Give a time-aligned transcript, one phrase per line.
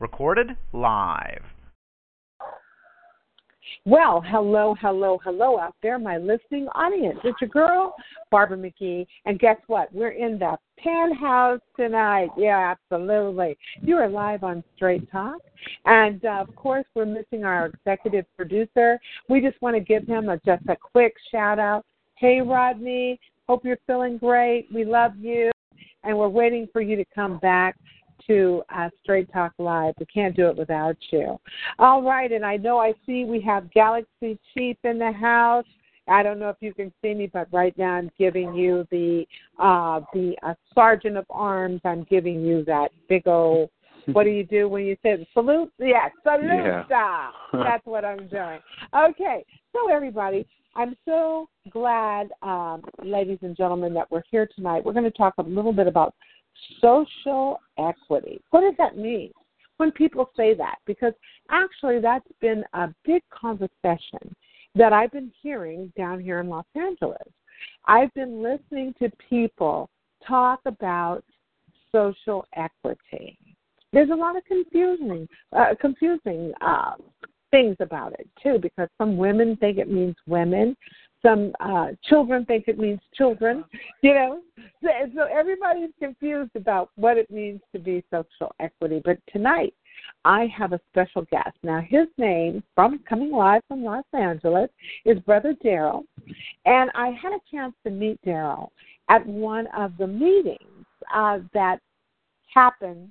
[0.00, 1.42] Recorded live.
[3.84, 7.18] Well, hello, hello, hello out there, my listening audience.
[7.22, 7.94] It's your girl,
[8.30, 9.06] Barbara McGee.
[9.26, 9.94] And guess what?
[9.94, 12.30] We're in the penthouse tonight.
[12.38, 13.58] Yeah, absolutely.
[13.82, 15.42] You are live on Straight Talk.
[15.84, 18.98] And uh, of course, we're missing our executive producer.
[19.28, 21.84] We just want to give him a, just a quick shout out.
[22.16, 24.66] Hey, Rodney, hope you're feeling great.
[24.74, 25.50] We love you.
[26.04, 27.76] And we're waiting for you to come back
[28.30, 29.94] to uh, Straight Talk Live.
[29.98, 31.36] We can't do it without you.
[31.80, 35.66] All right, and I know I see we have Galaxy Chief in the house.
[36.06, 39.26] I don't know if you can see me, but right now I'm giving you the
[39.58, 41.80] uh, the uh, Sergeant of Arms.
[41.84, 43.70] I'm giving you that big old.
[44.12, 45.72] What do you do when you say salute?
[45.78, 46.84] Yeah, salute.
[46.88, 47.30] Yeah.
[47.52, 48.60] That's what I'm doing.
[48.96, 54.84] Okay, so everybody, I'm so glad, um, ladies and gentlemen, that we're here tonight.
[54.84, 56.14] We're going to talk a little bit about
[56.80, 58.40] social equity.
[58.50, 59.32] What does that mean
[59.78, 60.76] when people say that?
[60.86, 61.12] Because
[61.50, 64.34] actually, that's been a big conversation
[64.74, 67.18] that I've been hearing down here in Los Angeles.
[67.86, 69.90] I've been listening to people
[70.26, 71.24] talk about
[71.92, 73.36] social equity.
[73.92, 76.92] There's a lot of confusing, uh, confusing uh,
[77.50, 80.76] things about it too, because some women think it means women,
[81.22, 83.64] some uh, children think it means children,
[84.02, 84.40] you know.
[84.82, 89.02] So, so everybody's confused about what it means to be social equity.
[89.04, 89.74] But tonight,
[90.24, 91.56] I have a special guest.
[91.62, 94.70] Now, his name, from coming live from Los Angeles,
[95.04, 96.04] is Brother Darrell,
[96.64, 98.72] and I had a chance to meet Darrell
[99.08, 101.80] at one of the meetings uh, that
[102.52, 103.10] happened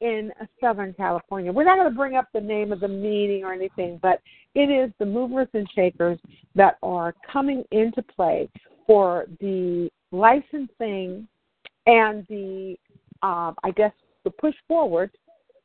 [0.00, 0.30] in
[0.60, 1.52] Southern California.
[1.52, 4.20] We're not going to bring up the name of the meeting or anything, but
[4.54, 6.18] it is the movers and shakers
[6.54, 8.48] that are coming into play
[8.86, 11.26] for the licensing
[11.86, 12.76] and the,
[13.22, 13.92] uh, I guess,
[14.24, 15.10] the push forward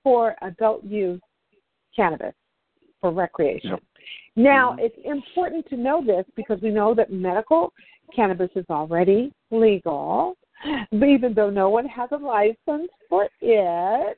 [0.04, 1.22] for adult use
[1.96, 2.34] cannabis
[3.00, 3.72] for recreation.
[3.72, 3.84] Yep.
[4.36, 7.74] Now, it's important to know this because we know that medical
[8.16, 10.38] cannabis is already legal
[10.94, 14.18] even though no one has a license for it.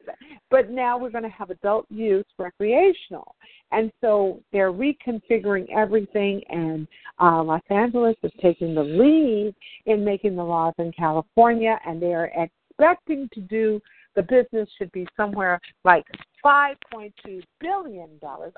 [0.50, 3.36] But now we're going to have adult use recreational.
[3.72, 6.88] And so they're reconfiguring everything, and
[7.20, 9.56] uh, Los Angeles is taking the lead
[9.88, 13.82] in making the laws in California, and they are expecting to do
[14.16, 16.06] the business should be somewhere like
[16.46, 18.10] $5.2 billion.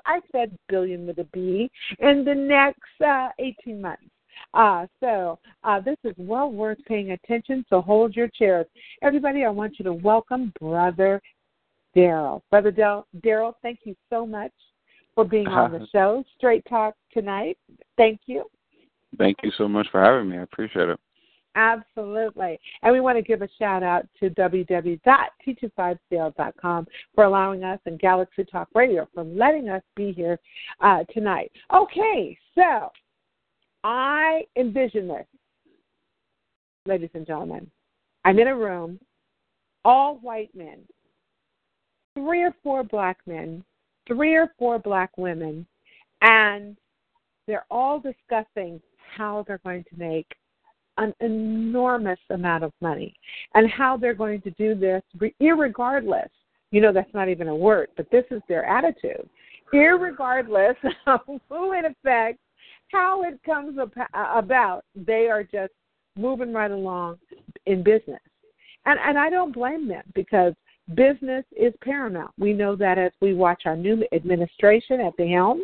[0.04, 4.02] I said billion with a B in the next uh, 18 months.
[4.54, 7.64] Uh, so uh, this is well worth paying attention.
[7.68, 8.66] So hold your chairs,
[9.02, 9.44] everybody.
[9.44, 11.20] I want you to welcome Brother
[11.94, 12.42] Darrell.
[12.50, 14.52] Brother Darrell, thank you so much
[15.14, 16.24] for being on the show.
[16.36, 17.58] Straight Talk tonight.
[17.96, 18.44] Thank you.
[19.18, 20.38] Thank you so much for having me.
[20.38, 21.00] I appreciate it.
[21.56, 22.60] Absolutely.
[22.82, 28.44] And we want to give a shout out to www.t25cl.com for allowing us and Galaxy
[28.44, 30.38] Talk Radio for letting us be here
[30.82, 31.50] uh, tonight.
[31.74, 32.90] Okay, so
[33.84, 35.26] I envision this,
[36.86, 37.70] ladies and gentlemen.
[38.24, 38.98] I'm in a room,
[39.84, 40.80] all white men,
[42.14, 43.62] three or four black men,
[44.08, 45.66] three or four black women,
[46.22, 46.76] and
[47.46, 48.80] they're all discussing
[49.16, 50.26] how they're going to make
[50.98, 53.14] an enormous amount of money
[53.54, 55.02] and how they're going to do this
[55.40, 56.28] irregardless.
[56.70, 59.28] You know, that's not even a word, but this is their attitude.
[59.72, 60.74] Irregardless
[61.06, 62.42] of who in affects,
[62.92, 63.78] how it comes
[64.14, 65.72] about, they are just
[66.16, 67.18] moving right along
[67.66, 68.20] in business.
[68.86, 70.54] And and I don't blame them because
[70.94, 72.30] business is paramount.
[72.38, 75.62] We know that as we watch our new administration at the helm.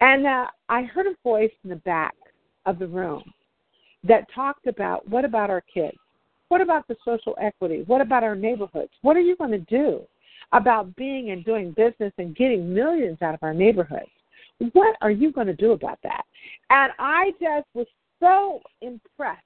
[0.00, 2.14] And uh, I heard a voice in the back
[2.66, 3.22] of the room
[4.04, 5.96] that talked about what about our kids?
[6.48, 7.84] What about the social equity?
[7.86, 8.92] What about our neighborhoods?
[9.02, 10.02] What are you going to do
[10.52, 14.10] about being and doing business and getting millions out of our neighborhoods?
[14.72, 16.24] What are you going to do about that?
[16.70, 17.86] And I just was
[18.20, 19.42] so impressed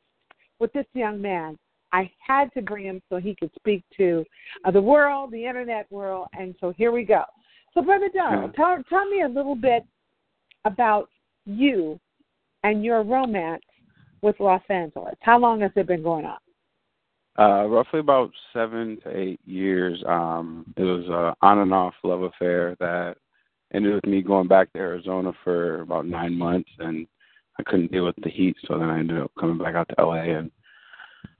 [0.58, 1.58] with this young man.
[1.92, 4.24] I had to bring him so he could speak to
[4.64, 7.22] uh, the world, the internet world, and so here we go.
[7.74, 9.84] So, Brother Donald, tell, tell me a little bit
[10.64, 11.08] about
[11.44, 11.98] you
[12.64, 13.62] and your romance
[14.22, 15.14] with Los Angeles.
[15.20, 16.38] How long has it been going on?
[17.38, 20.02] Uh, roughly about seven to eight years.
[20.06, 23.16] Um, it was a on and off love affair that
[23.74, 27.06] ended with me going back to Arizona for about nine months, and
[27.58, 30.04] I couldn't deal with the heat, so then I ended up coming back out to
[30.04, 30.50] LA and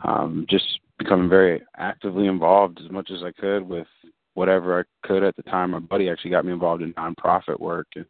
[0.05, 3.87] um, just becoming very actively involved as much as I could with
[4.35, 5.71] whatever I could at the time.
[5.71, 8.07] My buddy actually got me involved in nonprofit work, and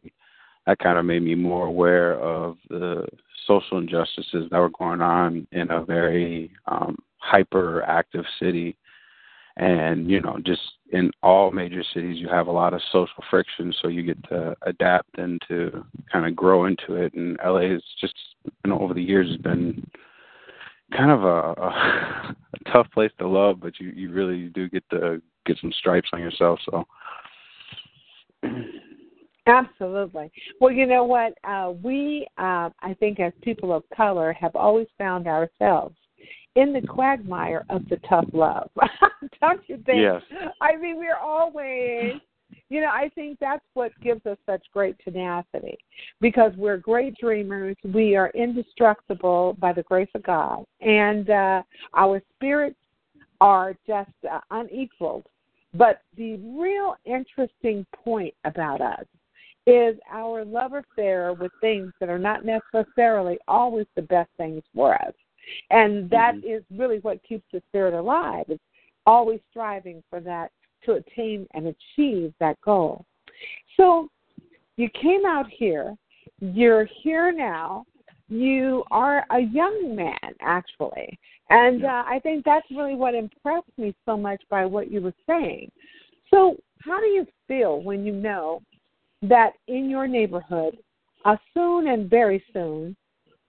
[0.65, 3.05] that kind of made me more aware of the
[3.45, 8.77] social injustices that were going on in a very um, hyper active city.
[9.57, 10.61] And, you know, just
[10.93, 14.55] in all major cities, you have a lot of social friction, so you get to
[14.61, 17.13] adapt and to kind of grow into it.
[17.15, 18.13] And LA is just,
[18.45, 19.89] you know, over the years has been
[20.95, 24.87] kind of a, a, a tough place to love, but you you really do get
[24.91, 26.59] to get some stripes on yourself.
[26.69, 26.85] So.
[29.47, 30.31] Absolutely.
[30.61, 31.33] Well, you know what?
[31.43, 35.95] Uh, we, uh, I think, as people of color, have always found ourselves
[36.55, 38.69] in the quagmire of the tough love.
[39.41, 39.99] Don't you think?
[39.99, 40.21] Yes.
[40.61, 42.13] I mean, we're always,
[42.69, 45.77] you know, I think that's what gives us such great tenacity
[46.21, 47.75] because we're great dreamers.
[47.83, 51.63] We are indestructible by the grace of God, and uh,
[51.95, 52.77] our spirits
[53.41, 55.25] are just uh, unequaled.
[55.73, 59.05] But the real interesting point about us
[59.65, 64.93] is our love affair with things that are not necessarily always the best things for
[64.93, 65.13] us.
[65.69, 66.49] And that mm-hmm.
[66.49, 68.45] is really what keeps the spirit alive.
[68.47, 68.63] It's
[69.05, 70.51] always striving for that
[70.85, 73.05] to attain and achieve that goal.
[73.77, 74.09] So
[74.77, 75.95] you came out here,
[76.39, 77.85] you're here now,
[78.29, 81.19] you are a young man actually.
[81.49, 85.13] And uh, I think that's really what impressed me so much by what you were
[85.27, 85.71] saying.
[86.31, 88.61] So, how do you feel when you know
[89.21, 90.77] that in your neighborhood,
[91.25, 92.95] uh, soon and very soon,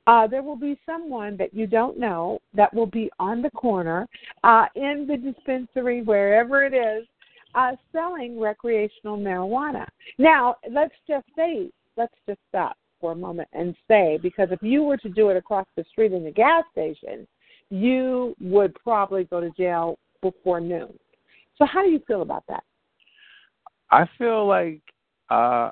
[0.07, 4.07] uh, there will be someone that you don't know that will be on the corner,
[4.43, 7.07] uh, in the dispensary, wherever it is,
[7.55, 9.87] uh, selling recreational marijuana.
[10.19, 14.83] Now, let's just say, let's just stop for a moment and say, because if you
[14.83, 17.27] were to do it across the street in the gas station,
[17.71, 20.99] you would probably go to jail before noon.
[21.57, 22.65] So, how do you feel about that?
[23.91, 24.81] I feel like
[25.31, 25.71] uh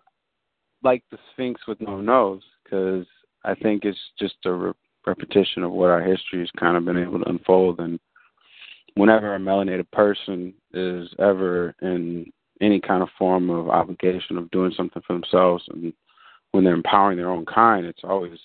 [0.83, 3.07] like the Sphinx with no nose because
[3.45, 4.73] I think it's just a re-
[5.07, 7.81] repetition of what our history has kind of been able to unfold.
[7.81, 7.99] And
[8.95, 12.31] whenever a melanated person is ever in
[12.61, 15.93] any kind of form of obligation of doing something for themselves, and
[16.53, 18.39] when they're empowering their own kind, it's always,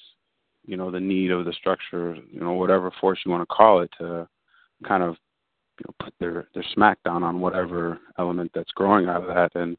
[0.65, 3.81] you know, the need of the structure, you know, whatever force you want to call
[3.81, 4.27] it, to
[4.88, 5.15] kind of
[5.79, 9.51] you know, put their their smackdown on whatever element that's growing out of that.
[9.55, 9.77] And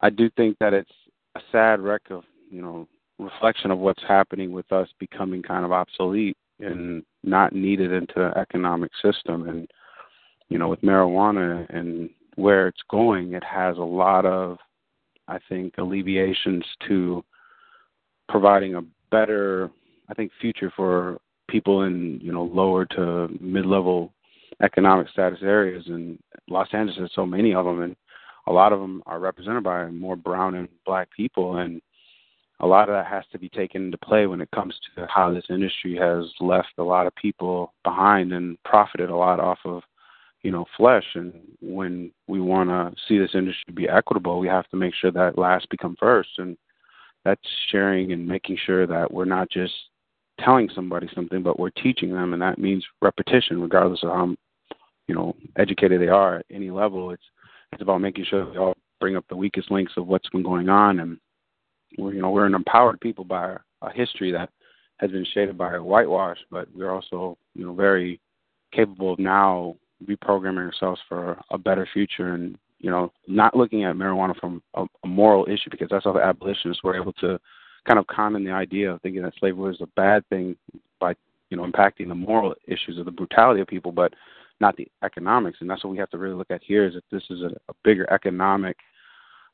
[0.00, 0.90] I do think that it's
[1.36, 2.88] a sad wreck of you know
[3.18, 8.38] reflection of what's happening with us becoming kind of obsolete and not needed into the
[8.38, 9.48] economic system.
[9.48, 9.68] And
[10.48, 14.58] you know, with marijuana and where it's going, it has a lot of,
[15.26, 17.24] I think, alleviations to
[18.28, 19.70] providing a better,
[20.08, 24.12] I think, future for people in you know lower to mid-level
[24.62, 25.84] economic status areas.
[25.86, 27.96] And Los Angeles has so many of them, and
[28.46, 31.80] a lot of them are represented by more brown and black people, and
[32.60, 35.32] a lot of that has to be taken into play when it comes to how
[35.32, 39.82] this industry has left a lot of people behind and profited a lot off of
[40.42, 41.04] you know flesh.
[41.14, 45.10] And when we want to see this industry be equitable we have to make sure
[45.10, 46.30] that last become first.
[46.38, 46.56] And
[47.24, 47.40] that's
[47.70, 49.74] sharing and making sure that we're not just
[50.40, 52.32] telling somebody something but we're teaching them.
[52.32, 54.34] And that means repetition regardless of how
[55.08, 57.10] you know educated they are at any level.
[57.10, 57.22] It's
[57.72, 60.70] it's about making sure we all bring up the weakest links of what's been going
[60.70, 61.18] on and
[61.98, 64.50] we're you know we're an empowered people by a history that
[64.98, 68.20] has been shaded by a whitewash but we're also you know very
[68.72, 69.76] capable of now
[70.06, 74.84] reprogramming ourselves for a better future and you know not looking at marijuana from a,
[75.04, 77.38] a moral issue because that's how the abolitionists were able to
[77.86, 80.56] kind of con in the idea of thinking that slavery was a bad thing
[81.00, 81.14] by
[81.50, 84.12] you know impacting the moral issues of the brutality of people but
[84.60, 85.58] not the economics.
[85.60, 87.50] And that's what we have to really look at here is that this is a,
[87.68, 88.76] a bigger economic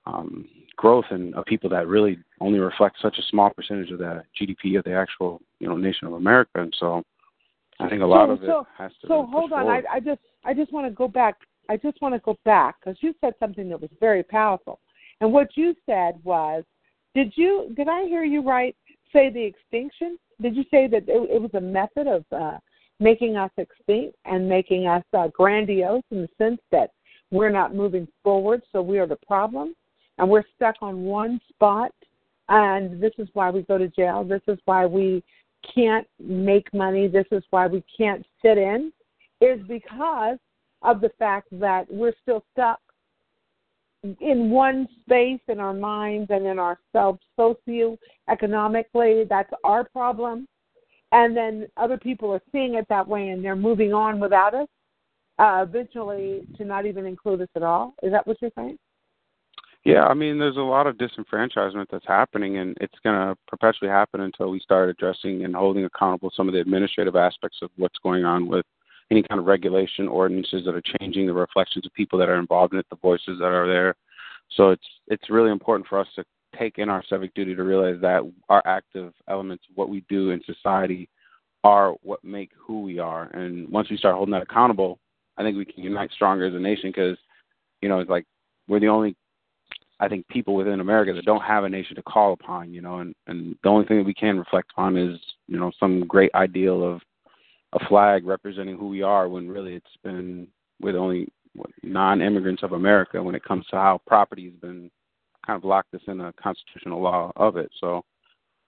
[0.06, 4.22] um, growth and of people that really only reflect such a small percentage of the
[4.40, 6.50] GDP of the actual you know nation of America.
[6.54, 7.02] And so
[7.80, 9.06] I think a lot so, of it so, has to.
[9.06, 11.36] Be So hold on, I, I just I just want to go back.
[11.68, 14.80] I just want to go back because you said something that was very powerful.
[15.20, 16.64] And what you said was,
[17.14, 18.74] did you did I hear you right?
[19.12, 20.18] Say the extinction.
[20.40, 22.58] Did you say that it, it was a method of uh,
[22.98, 26.90] making us extinct and making us uh, grandiose in the sense that
[27.30, 29.74] we're not moving forward, so we are the problem,
[30.22, 31.90] and we're stuck on one spot,
[32.48, 34.22] and this is why we go to jail.
[34.22, 35.20] This is why we
[35.74, 37.08] can't make money.
[37.08, 38.92] This is why we can't fit in.
[39.40, 40.38] is because
[40.82, 42.78] of the fact that we're still stuck
[44.20, 49.28] in one space in our minds and in ourselves socioeconomically.
[49.28, 50.46] That's our problem.
[51.10, 54.68] And then other people are seeing it that way and they're moving on without us,
[55.40, 57.94] uh, eventually to not even include us at all.
[58.04, 58.78] Is that what you're saying?
[59.84, 63.90] Yeah, I mean, there's a lot of disenfranchisement that's happening, and it's going to perpetually
[63.90, 67.98] happen until we start addressing and holding accountable some of the administrative aspects of what's
[68.00, 68.64] going on with
[69.10, 72.72] any kind of regulation ordinances that are changing the reflections of people that are involved
[72.74, 73.96] in it, the voices that are there.
[74.56, 76.24] So it's it's really important for us to
[76.56, 80.42] take in our civic duty to realize that our active elements what we do in
[80.44, 81.08] society
[81.64, 83.24] are what make who we are.
[83.34, 84.98] And once we start holding that accountable,
[85.36, 87.16] I think we can unite stronger as a nation because,
[87.80, 88.26] you know, it's like
[88.68, 89.16] we're the only
[90.02, 92.98] I think people within America that don't have a nation to call upon, you know,
[92.98, 95.16] and and the only thing that we can reflect upon is,
[95.46, 97.00] you know, some great ideal of
[97.74, 100.48] a flag representing who we are when really it's been
[100.80, 101.28] with only
[101.84, 104.90] non-immigrants of America when it comes to how property has been
[105.46, 107.70] kind of locked us in a constitutional law of it.
[107.78, 108.04] So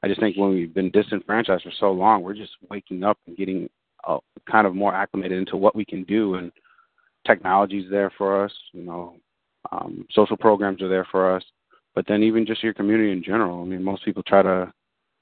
[0.04, 3.36] I just think when we've been disenfranchised for so long, we're just waking up and
[3.36, 3.68] getting
[4.06, 6.52] uh, kind of more acclimated into what we can do and
[7.26, 9.16] technology's there for us, you know,
[9.72, 11.42] um, social programs are there for us,
[11.94, 13.62] but then even just your community in general.
[13.62, 14.72] I mean, most people try to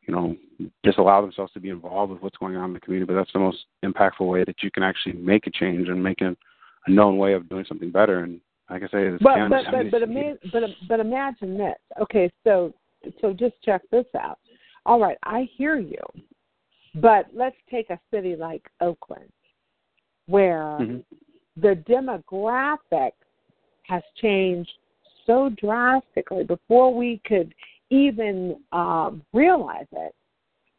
[0.07, 0.37] you know,
[0.83, 3.07] disallow themselves to be involved with what's going on in the community.
[3.07, 6.21] But that's the most impactful way that you can actually make a change and make
[6.21, 6.37] a,
[6.87, 8.21] a known way of doing something better.
[8.21, 11.77] And like I say, it's but but but but, but but imagine this.
[12.01, 12.73] Okay, so
[13.21, 14.39] so just check this out.
[14.87, 16.03] All right, I hear you,
[16.97, 19.31] but let's take a city like Oakland,
[20.27, 20.99] where mm-hmm.
[21.61, 23.13] the demographic
[23.93, 24.73] has changed
[25.27, 26.45] so drastically.
[26.45, 27.55] Before we could
[27.91, 30.15] even um, realize it,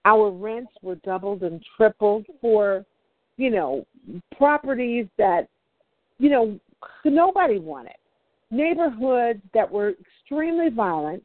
[0.05, 2.84] our rents were doubled and tripled for,
[3.38, 3.86] you know,
[4.36, 5.48] properties that,
[6.17, 6.60] you know,
[7.05, 7.93] nobody wanted.
[8.50, 11.24] Neighborhoods that were extremely violent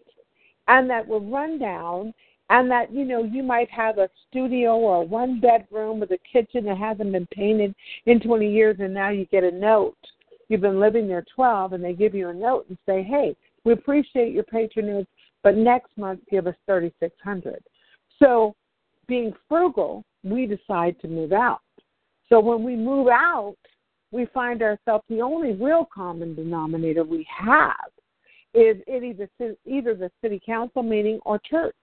[0.69, 2.13] and that were run down
[2.51, 6.19] and that, you know, you might have a studio or a one bedroom with a
[6.31, 7.75] kitchen that hasn't been painted
[8.07, 9.97] in 20 years and now you get a note.
[10.49, 13.73] You've been living there 12 and they give you a note and say, hey, we
[13.73, 15.07] appreciate your patronage
[15.43, 17.63] but next month give us 3600
[18.19, 18.55] so
[19.07, 21.61] being frugal we decide to move out
[22.29, 23.57] so when we move out
[24.11, 27.75] we find ourselves the only real common denominator we have
[28.55, 29.29] is either
[29.67, 31.75] either the city council meeting or church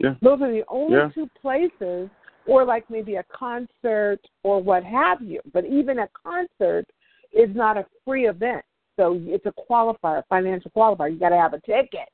[0.00, 0.14] yeah.
[0.22, 1.08] those are the only yeah.
[1.14, 2.08] two places
[2.46, 6.86] or like maybe a concert or what have you but even a concert
[7.32, 8.64] is not a free event
[8.98, 11.12] so it's a qualifier, financial qualifier.
[11.12, 12.08] You got to have a ticket.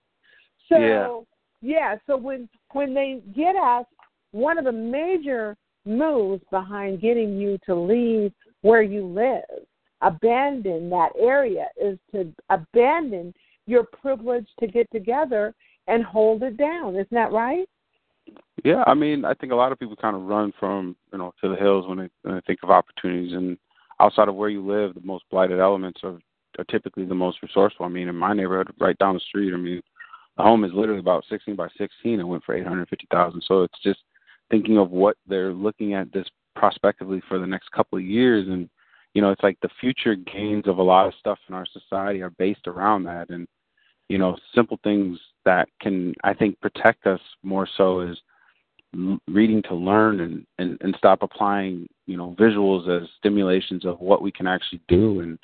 [0.68, 1.20] So yeah.
[1.62, 3.86] yeah, so when when they get us,
[4.32, 5.56] one of the major
[5.86, 9.64] moves behind getting you to leave where you live,
[10.02, 13.32] abandon that area, is to abandon
[13.66, 15.54] your privilege to get together
[15.86, 16.94] and hold it down.
[16.96, 17.66] Isn't that right?
[18.62, 21.32] Yeah, I mean, I think a lot of people kind of run from you know
[21.42, 23.56] to the hills when they when they think of opportunities, and
[24.04, 26.18] outside of where you live, the most blighted elements are
[26.58, 27.84] are typically the most resourceful.
[27.84, 29.82] I mean, in my neighborhood, right down the street, I mean,
[30.36, 33.42] the home is literally about 16 by 16 and went for 850,000.
[33.44, 33.98] So it's just
[34.50, 38.68] thinking of what they're looking at this prospectively for the next couple of years and
[39.12, 42.22] you know it's like the future gains of a lot of stuff in our society
[42.22, 43.46] are based around that and
[44.08, 48.16] you know simple things that can i think protect us more so is
[49.28, 54.22] reading to learn and, and and stop applying you know visuals as stimulations of what
[54.22, 55.38] we can actually do and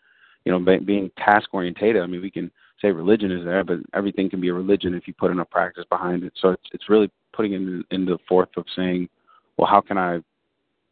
[0.44, 4.30] you know being task orientated i mean we can say religion is there, but everything
[4.30, 6.32] can be a religion if you put enough practice behind it.
[6.40, 9.08] So it's it's really putting in in the forth of saying,
[9.56, 10.20] well, how can I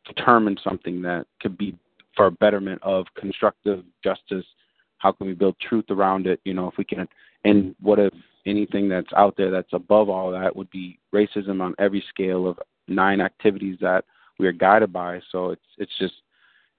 [0.06, 1.76] determine something that could be
[2.16, 4.44] for a betterment of constructive justice?
[4.98, 6.40] How can we build truth around it?
[6.44, 7.08] You know, if we can,
[7.44, 8.12] and what if
[8.46, 12.58] anything that's out there that's above all that would be racism on every scale of
[12.88, 14.04] nine activities that
[14.38, 15.20] we are guided by.
[15.30, 16.14] So it's it's just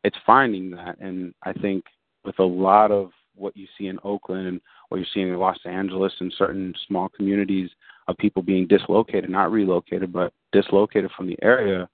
[0.03, 1.83] it's finding that, and I think
[2.23, 5.59] with a lot of what you see in Oakland and what you're seeing in Los
[5.65, 7.69] Angeles and certain small communities
[8.07, 11.88] of people being dislocated, not relocated, but dislocated from the area,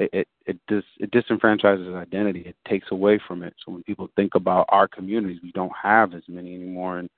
[0.00, 2.40] it it dis, it disenfranchises identity.
[2.40, 3.54] It takes away from it.
[3.64, 6.98] So when people think about our communities, we don't have as many anymore.
[6.98, 7.10] And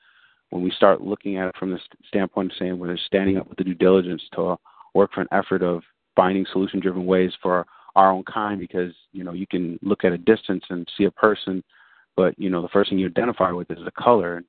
[0.51, 3.59] when we start looking at it from the standpoint of saying we're standing up with
[3.59, 4.57] the due diligence to
[4.95, 5.83] work for an effort of
[6.17, 10.19] finding solution-driven ways for our own kind, because you know you can look at a
[10.19, 11.63] distance and see a person
[12.17, 14.43] but you know, the first thing you identify with is the color.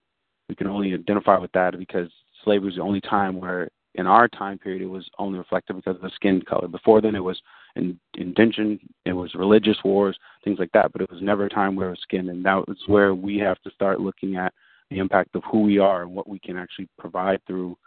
[0.49, 2.09] We can only identify with that because
[2.43, 5.95] slavery is the only time where, in our time period, it was only reflected because
[5.95, 6.67] of the skin color.
[6.67, 7.41] Before then, it was
[7.75, 10.91] in, indention, it was religious wars, things like that.
[10.91, 13.37] But it was never a time where it was skin, and that was where we
[13.39, 14.53] have to start looking at
[14.89, 17.77] the impact of who we are and what we can actually provide through,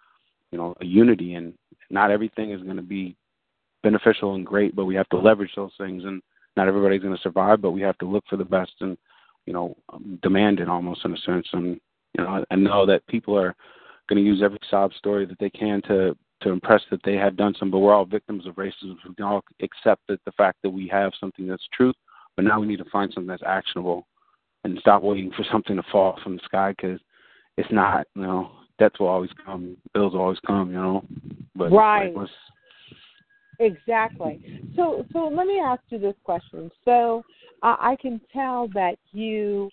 [0.50, 1.34] you know, a unity.
[1.34, 1.54] And
[1.90, 3.16] not everything is going to be
[3.82, 6.04] beneficial and great, but we have to leverage those things.
[6.04, 6.23] And
[6.56, 8.96] not everybody's going to survive, but we have to look for the best and,
[9.46, 11.46] you know, um, demand it almost in a sense.
[11.52, 11.80] And
[12.16, 13.54] you know, I know that people are
[14.08, 17.37] going to use every sob story that they can to to impress that they have
[17.37, 18.96] done some, but we're all victims of racism.
[19.08, 21.94] We can all accept that the fact that we have something that's truth,
[22.37, 24.06] but now we need to find something that's actionable
[24.64, 27.00] and stop waiting for something to fall from the sky because
[27.56, 28.06] it's not.
[28.14, 30.70] You know, debts will always come, bills will always come.
[30.70, 31.04] You know,
[31.54, 32.14] but right.
[32.14, 32.28] Like,
[33.58, 34.40] exactly.
[34.76, 36.70] So, so let me ask you this question.
[36.84, 37.25] So,
[37.62, 39.70] uh, I can tell that you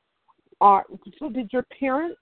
[0.61, 0.85] are.
[1.19, 2.19] So, did your parents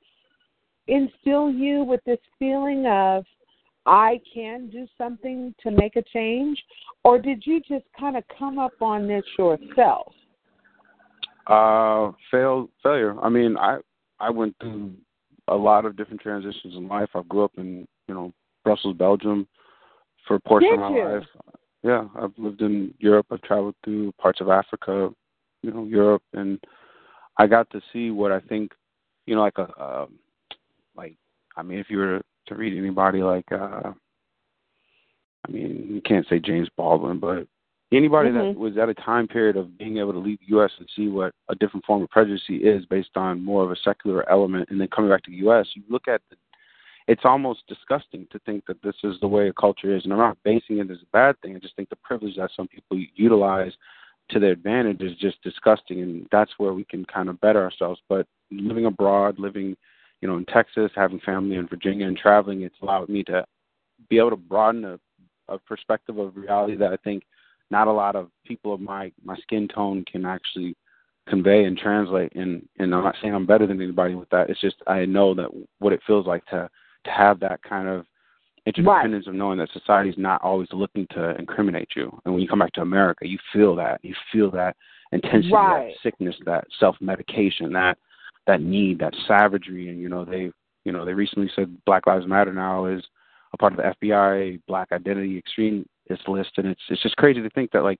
[0.90, 3.26] instill you with this feeling of
[3.86, 6.62] I can do something to make a change,
[7.04, 10.14] or did you just kind of come up on this yourself?
[11.48, 13.20] Uh, fail failure.
[13.22, 13.80] I mean, I
[14.20, 14.94] I went through
[15.48, 17.10] a lot of different transitions in life.
[17.16, 19.48] I grew up in you know Brussels, Belgium,
[20.28, 21.16] for a portion Did of my you?
[21.16, 21.28] life.
[21.82, 23.28] Yeah, I've lived in Europe.
[23.32, 25.10] I've traveled through parts of Africa,
[25.62, 26.60] you know, Europe, and
[27.38, 28.74] I got to see what I think,
[29.26, 30.06] you know, like a, uh,
[31.00, 31.16] like
[31.56, 33.92] I mean, if you were to read anybody like, uh
[35.48, 37.48] I mean, you can't say James Baldwin, but
[37.92, 38.54] anybody Mhm.
[38.54, 40.72] that was at a time period of being able to leave the U.S.
[40.80, 44.30] and see what a different form of prejudice is based on more of a secular
[44.30, 46.36] element, and then coming back to the U.S., you look at the
[47.10, 50.04] it's almost disgusting to think that this is the way a culture is.
[50.04, 51.56] And I'm not basing it as a bad thing.
[51.56, 53.74] I just think the privilege that some people utilize
[54.30, 56.04] to their advantage is just disgusting.
[56.04, 58.00] And that's where we can kind of better ourselves.
[58.08, 59.76] But living abroad, living,
[60.22, 63.46] you know, in Texas, having family in Virginia and traveling, it's allowed me to
[64.10, 65.00] be able to broaden a,
[65.48, 67.24] a perspective of reality that I think
[67.72, 70.76] not a lot of people of my, my skin tone can actually
[71.28, 74.50] convey and translate and and I'm not saying I'm better than anybody with that.
[74.50, 76.68] It's just I know that what it feels like to
[77.06, 78.06] to have that kind of
[78.66, 82.12] interdependence of knowing that society is not always looking to incriminate you.
[82.26, 84.00] And when you come back to America, you feel that.
[84.04, 84.76] You feel that
[85.12, 85.94] intensity, Right.
[85.94, 87.98] that sickness, that self medication, that
[88.50, 89.90] that need, that savagery.
[89.90, 90.52] And you know, they
[90.86, 93.04] you know, they recently said Black Lives Matter now is
[93.54, 96.52] a part of the FBI Black Identity Extremist list.
[96.58, 98.00] And it's it's just crazy to think that like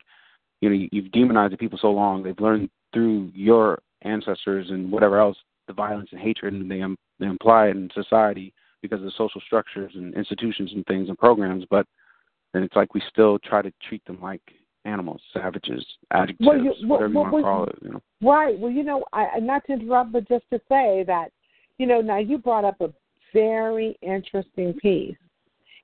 [0.62, 4.92] you know, you, you've demonized the people so long, they've learned through your ancestors and
[4.92, 9.06] whatever else the violence and hatred and they, um, they imply in society because of
[9.06, 11.86] the social structures and institutions and things and programs, but
[12.54, 14.42] then it's like we still try to treat them like
[14.86, 17.78] animals, savages, adjectives, Well, you- well, whatever you well, want to call it.
[17.82, 18.58] You know, Right.
[18.60, 21.32] Well, you know, I not to interrupt, but just to say that,
[21.78, 22.92] you know, now you brought up a
[23.34, 25.18] very interesting piece,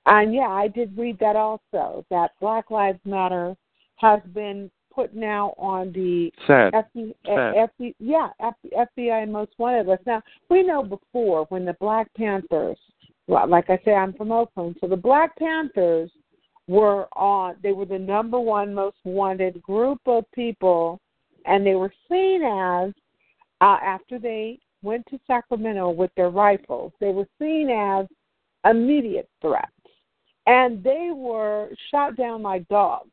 [0.08, 2.05] and yeah, I did read that also.
[2.10, 3.55] That Black Lives Matter
[3.97, 6.73] has been put now on the sad.
[6.73, 7.93] FBI, Sad.
[7.99, 8.29] Yeah,
[8.73, 10.05] FBI most wanted list.
[10.05, 12.77] Now we know before when the Black Panthers,
[13.27, 16.10] well, like I say, I'm from Oakland, so the Black Panthers
[16.67, 17.56] were on.
[17.62, 20.99] They were the number one most wanted group of people,
[21.45, 22.93] and they were seen as
[23.62, 28.08] uh, after they went to Sacramento with their rifles, they were seen as
[28.69, 29.71] immediate threats,
[30.47, 33.10] and they were shot down like dogs.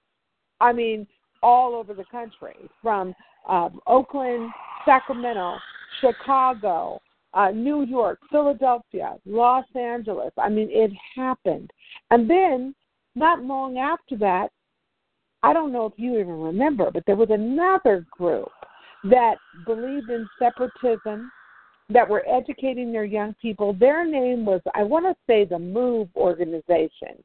[0.61, 1.07] I mean,
[1.43, 3.15] all over the country, from
[3.49, 4.51] um, Oakland,
[4.85, 5.57] Sacramento,
[6.01, 7.01] Chicago,
[7.35, 10.33] uh, New York, Philadelphia, Los Angeles.
[10.39, 11.71] I mean, it happened.
[12.11, 12.75] And then,
[13.15, 14.49] not long after that,
[15.43, 18.49] I don't know if you even remember, but there was another group
[19.05, 21.31] that believed in separatism,
[21.93, 23.75] that were educating their young people.
[23.75, 27.23] Their name was, I want to say, the MOVE organization.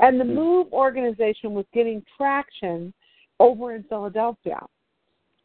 [0.00, 0.34] And the Hmm.
[0.34, 2.92] MOVE organization was getting traction
[3.40, 4.64] over in Philadelphia.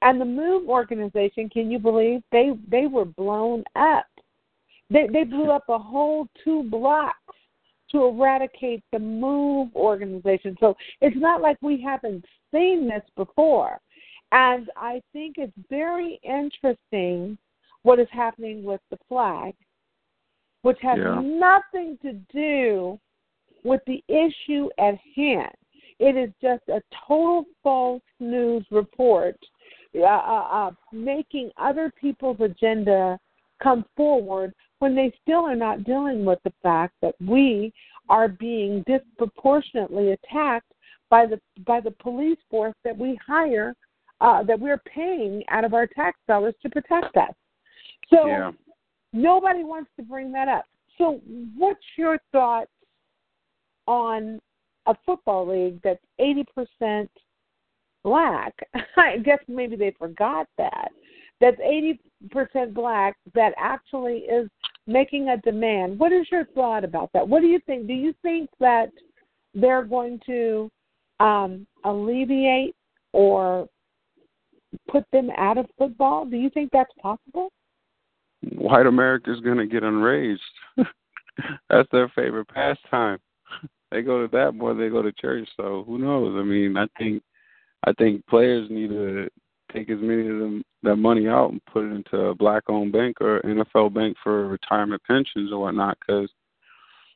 [0.02, 4.08] And the MOVE organization, can you believe they they were blown up?
[4.90, 7.36] They they blew up a whole two blocks
[7.92, 10.56] to eradicate the MOVE organization.
[10.60, 13.80] So it's not like we haven't seen this before.
[14.32, 17.38] And I think it's very interesting
[17.84, 19.54] what is happening with the flag,
[20.62, 21.20] which has Yeah.
[21.22, 23.00] nothing to do
[23.64, 25.56] with the issue at hand.
[26.00, 29.38] It is just a total false news report,
[29.96, 33.20] uh, uh, uh, making other people's agenda
[33.60, 37.74] come forward when they still are not dealing with the fact that we
[38.10, 40.72] are being disproportionately attacked
[41.10, 43.76] by the by the police force that we hire,
[44.22, 47.34] uh, that we're paying out of our tax dollars to protect us.
[48.10, 48.52] So yeah.
[49.14, 50.66] nobody wants to bring that up.
[50.98, 51.22] So,
[51.58, 52.72] what's your thoughts
[53.88, 54.40] on
[54.88, 57.08] a football league that's 80%
[58.04, 58.54] black,
[58.98, 60.90] I guess maybe they forgot that.
[61.40, 64.50] That's 80% black that actually is
[64.92, 65.98] making a demand.
[66.00, 67.28] What is your thought about that?
[67.28, 67.88] What do you think?
[67.88, 68.90] Do you think that
[69.54, 70.70] they're going to
[71.20, 72.76] um, alleviate
[73.14, 73.68] or
[74.90, 76.26] put them out of football?
[76.26, 77.52] Do you think that's possible?
[78.56, 80.42] White America's going to get enraged.
[81.70, 83.20] that's their favorite pastime.
[83.92, 85.48] They go to that more than they go to church.
[85.58, 86.36] So who knows?
[86.40, 87.22] I mean, I think
[87.86, 89.28] I think players need to
[89.74, 93.18] take as many of them that money out and put it into a black-owned bank
[93.22, 95.98] or NFL bank for retirement pensions or whatnot.
[96.00, 96.30] Because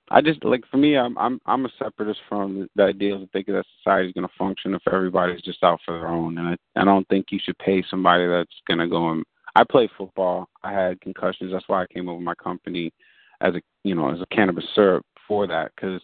[0.09, 3.55] I just like for me, I'm I'm I'm a separatist from the idea of thinking
[3.55, 6.81] that society is going to function if everybody's just out for their own, and I
[6.81, 9.23] I don't think you should pay somebody that's going to go and.
[9.57, 10.49] I played football.
[10.65, 11.53] I had concussions.
[11.53, 12.91] That's why I came over my company
[13.39, 16.01] as a you know as a cannabis syrup for that because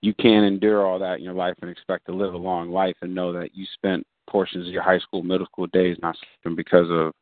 [0.00, 2.96] you can't endure all that in your life and expect to live a long life
[3.02, 6.56] and know that you spent portions of your high school, middle school days not sleeping
[6.56, 7.12] because of,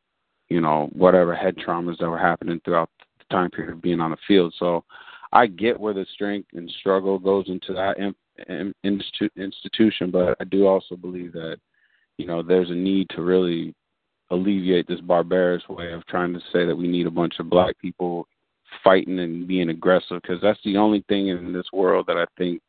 [0.49, 4.11] you know, whatever head traumas that were happening throughout the time period of being on
[4.11, 4.53] the field.
[4.59, 4.83] So
[5.31, 9.01] I get where the strength and struggle goes into that in, in,
[9.35, 11.57] institution, but I do also believe that,
[12.17, 13.73] you know, there's a need to really
[14.29, 17.77] alleviate this barbarous way of trying to say that we need a bunch of black
[17.79, 18.27] people
[18.83, 22.61] fighting and being aggressive because that's the only thing in this world that I think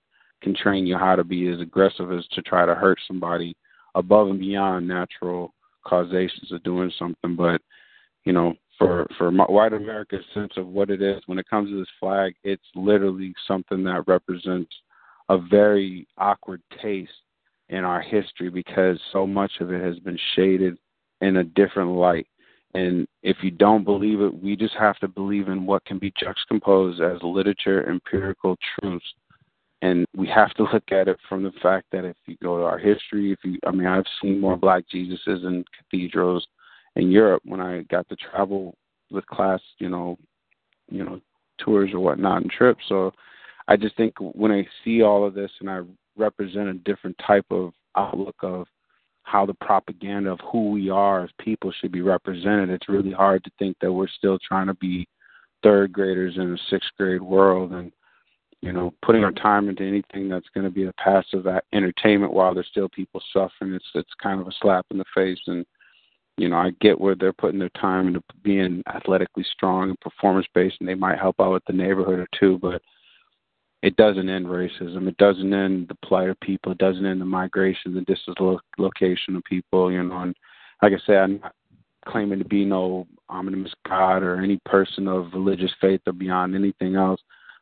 [0.42, 3.56] can train you how to be as aggressive as to try to hurt somebody
[3.94, 7.34] above and beyond natural causations of doing something.
[7.36, 7.60] But
[8.24, 11.70] you know, for for my, white America's sense of what it is when it comes
[11.70, 14.72] to this flag, it's literally something that represents
[15.28, 17.10] a very awkward taste
[17.68, 20.78] in our history because so much of it has been shaded
[21.20, 22.26] in a different light.
[22.74, 26.12] And if you don't believe it, we just have to believe in what can be
[26.18, 29.06] juxtaposed as literature, empirical truths
[29.82, 32.64] and we have to look at it from the fact that if you go to
[32.64, 36.46] our history, if you, I mean, I've seen more Black Jesuses in cathedrals
[36.96, 38.74] in Europe when I got to travel
[39.10, 40.18] with class, you know,
[40.90, 41.20] you know,
[41.58, 42.82] tours or whatnot and trips.
[42.88, 43.12] So
[43.68, 45.80] I just think when I see all of this and I
[46.16, 48.66] represent a different type of outlook of
[49.22, 53.44] how the propaganda of who we are as people should be represented, it's really hard
[53.44, 55.06] to think that we're still trying to be
[55.62, 57.92] third graders in a sixth grade world and
[58.60, 62.54] you know, putting our time into anything that's going to be a passive entertainment while
[62.54, 65.38] there's still people suffering, it's it's kind of a slap in the face.
[65.46, 65.64] And
[66.36, 70.46] you know, I get where they're putting their time into being athletically strong and performance
[70.54, 72.82] based, and they might help out with the neighborhood or two, but
[73.82, 75.06] it doesn't end racism.
[75.06, 76.72] It doesn't end the plight of people.
[76.72, 79.92] It doesn't end the migration, the dislocation of people.
[79.92, 80.34] You know, and
[80.82, 81.54] like I said, I'm not
[82.06, 86.96] claiming to be no ominous God or any person of religious faith or beyond anything
[86.96, 87.20] else.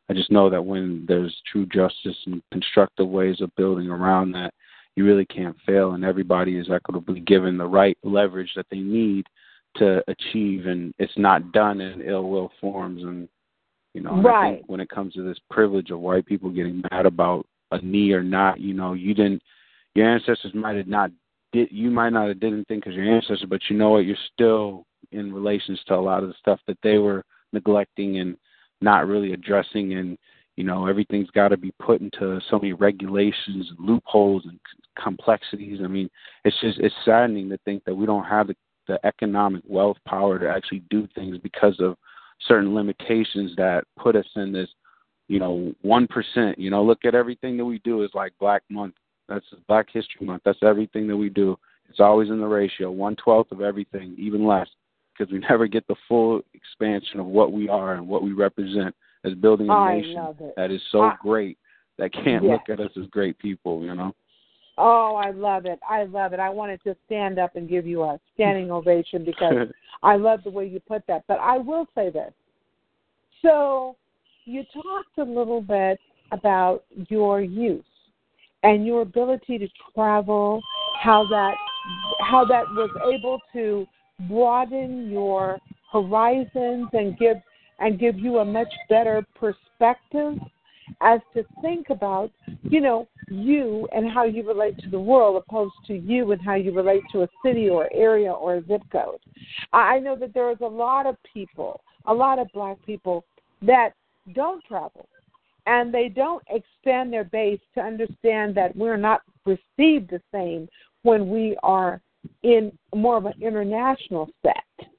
[0.09, 4.53] I just know that when there's true justice and constructive ways of building around that,
[4.95, 9.25] you really can't fail, and everybody is equitably given the right leverage that they need
[9.75, 13.03] to achieve, and it's not done in ill will forms.
[13.03, 13.29] And
[13.93, 14.47] you know, right.
[14.47, 17.81] I think when it comes to this privilege of white people getting mad about a
[17.81, 19.41] knee or not, you know, you didn't,
[19.93, 21.11] your ancestors might have not
[21.51, 24.15] did, you might not have didn't think as your ancestors, but you know what, you're
[24.33, 28.35] still in relations to a lot of the stuff that they were neglecting and
[28.81, 30.17] not really addressing and
[30.55, 34.59] you know everything's got to be put into so many regulations and loopholes and
[35.01, 35.79] complexities.
[35.83, 36.09] I mean
[36.43, 38.55] it's just it's saddening to think that we don't have the,
[38.87, 41.95] the economic wealth power to actually do things because of
[42.47, 44.69] certain limitations that put us in this
[45.27, 46.57] you know one percent.
[46.57, 48.95] You know look at everything that we do is like black month.
[49.27, 50.43] That's black history month.
[50.45, 51.57] That's everything that we do.
[51.89, 54.67] It's always in the ratio one twelfth of everything even less
[55.17, 58.95] because we never get the full expansion of what we are and what we represent
[59.25, 61.57] as building a nation that is so I, great
[61.97, 62.59] that can't yes.
[62.67, 64.13] look at us as great people, you know.
[64.77, 65.79] Oh, I love it.
[65.89, 66.39] I love it.
[66.39, 69.69] I wanted to stand up and give you a standing ovation because
[70.03, 71.23] I love the way you put that.
[71.27, 72.31] But I will say this.
[73.41, 73.95] So,
[74.45, 75.99] you talked a little bit
[76.31, 77.83] about your use
[78.63, 80.61] and your ability to travel,
[81.01, 81.55] how that
[82.19, 83.87] how that was able to
[84.27, 85.59] broaden your
[85.91, 87.37] horizons and give
[87.79, 90.39] and give you a much better perspective
[91.01, 92.31] as to think about,
[92.63, 96.55] you know, you and how you relate to the world opposed to you and how
[96.55, 99.19] you relate to a city or area or a zip code.
[99.73, 103.25] I know that there is a lot of people, a lot of black people
[103.61, 103.91] that
[104.33, 105.07] don't travel
[105.65, 110.67] and they don't expand their base to understand that we're not received the same
[111.03, 112.01] when we are
[112.43, 114.89] in more of an international set.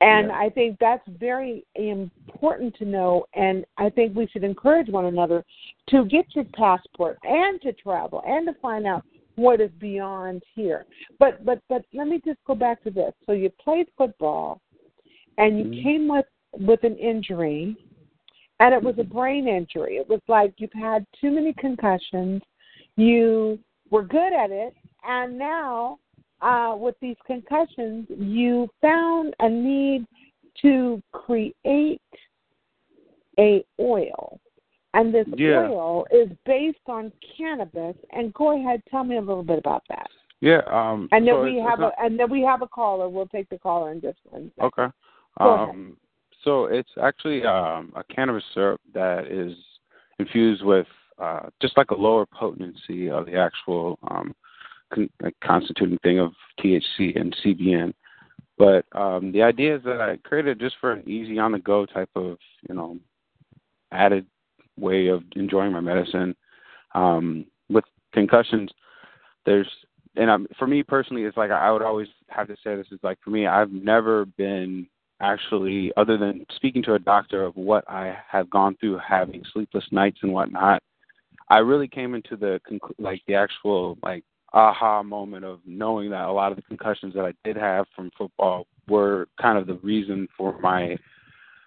[0.00, 0.38] And yeah.
[0.38, 3.24] I think that's very important to know.
[3.34, 5.44] And I think we should encourage one another
[5.88, 9.04] to get your passport and to travel and to find out
[9.36, 10.84] what is beyond here.
[11.18, 13.12] But but but let me just go back to this.
[13.24, 14.60] So you played football,
[15.38, 15.82] and you Mhm.
[15.82, 16.26] came with
[16.58, 17.76] with an injury,
[18.60, 19.96] and it was a brain injury.
[19.98, 22.42] It was like you've had too many concussions.
[22.96, 23.58] You
[23.90, 25.98] were good at it, and now
[26.40, 30.06] uh, with these concussions, you found a need
[30.62, 32.00] to create
[33.38, 34.40] a oil.
[34.94, 35.68] And this Yeah.
[35.68, 37.96] oil is based on cannabis.
[38.10, 40.08] And go ahead, tell me a little bit about that.
[40.40, 40.62] Yeah.
[40.66, 41.08] Um.
[41.12, 43.08] And then so we have not- a and then we have a caller.
[43.08, 44.66] We'll take the caller in just one second.
[44.66, 44.92] Okay.
[45.38, 45.68] Go ahead.
[45.68, 45.96] Um,
[46.42, 49.56] so it's actually um, a cannabis syrup that is
[50.18, 50.86] infused with
[51.18, 54.34] uh, just like a lower potency of the actual um,
[54.96, 57.92] con- like constituting thing of THC and CBN.
[58.58, 61.86] But um, the idea is that I created just for an easy on the go
[61.86, 62.98] type of you know
[63.92, 64.26] added
[64.78, 66.34] way of enjoying my medicine.
[66.94, 68.70] Um, with concussions,
[69.44, 69.68] there's
[70.16, 73.00] and um, for me personally, it's like I would always have to say this is
[73.02, 74.86] like for me, I've never been
[75.20, 79.84] actually, other than speaking to a doctor of what I have gone through, having sleepless
[79.90, 80.82] nights and whatnot.
[81.48, 82.60] I really came into the
[82.98, 87.24] like the actual like aha moment of knowing that a lot of the concussions that
[87.24, 90.96] I did have from football were kind of the reason for my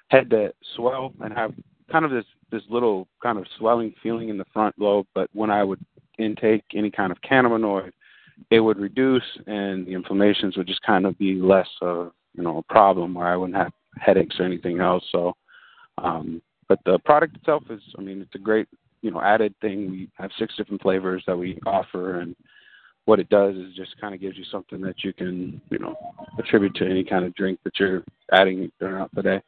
[0.09, 1.53] head to swell and have
[1.91, 5.07] kind of this this little kind of swelling feeling in the front lobe.
[5.13, 5.83] But when I would
[6.17, 7.91] intake any kind of cannabinoid,
[8.49, 12.57] it would reduce and the inflammations would just kind of be less of you know
[12.57, 15.03] a problem where I wouldn't have headaches or anything else.
[15.11, 15.35] So,
[15.97, 18.67] um, but the product itself is, I mean, it's a great
[19.01, 19.91] you know added thing.
[19.91, 22.35] We have six different flavors that we offer, and
[23.09, 25.95] what it does is just kind of gives you something that you can you know
[26.37, 29.41] attribute to any kind of drink that you're adding throughout the day.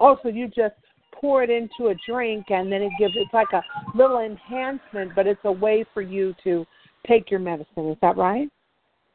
[0.00, 0.74] Also, you just
[1.12, 3.62] pour it into a drink, and then it gives it's like a
[3.96, 6.66] little enhancement, but it's a way for you to
[7.06, 7.90] take your medicine.
[7.90, 8.48] Is that right?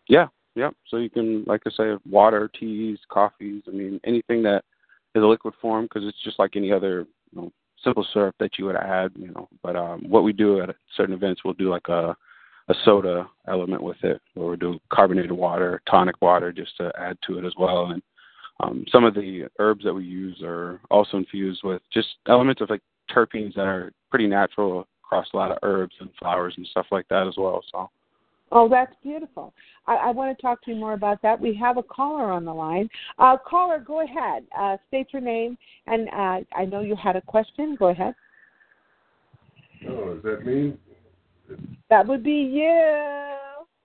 [0.07, 0.69] Yeah, yeah.
[0.87, 3.63] So you can, like I say, water, teas, coffees.
[3.67, 4.63] I mean, anything that
[5.15, 7.51] is a liquid form because it's just like any other you know,
[7.83, 9.11] simple syrup that you would add.
[9.17, 12.15] You know, but um, what we do at certain events, we'll do like a
[12.69, 17.17] a soda element with it, where we do carbonated water, tonic water, just to add
[17.27, 17.87] to it as well.
[17.91, 18.01] And
[18.61, 22.69] um, some of the herbs that we use are also infused with just elements of
[22.69, 22.81] like
[23.13, 27.07] terpenes that are pretty natural across a lot of herbs and flowers and stuff like
[27.09, 27.61] that as well.
[27.71, 27.89] So.
[28.51, 29.53] Oh, that's beautiful.
[29.85, 31.39] I, I want to talk to you more about that.
[31.39, 32.89] We have a caller on the line.
[33.19, 34.43] Uh, caller, go ahead.
[34.57, 37.75] Uh, state your name, and uh, I know you had a question.
[37.77, 38.15] Go ahead.
[39.87, 40.73] Oh, is that me?
[41.89, 43.35] That would be you.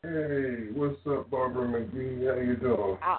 [0.03, 2.29] Hey, what's up, Barbara McGee?
[2.29, 2.99] How you doing?
[3.03, 3.17] Uh,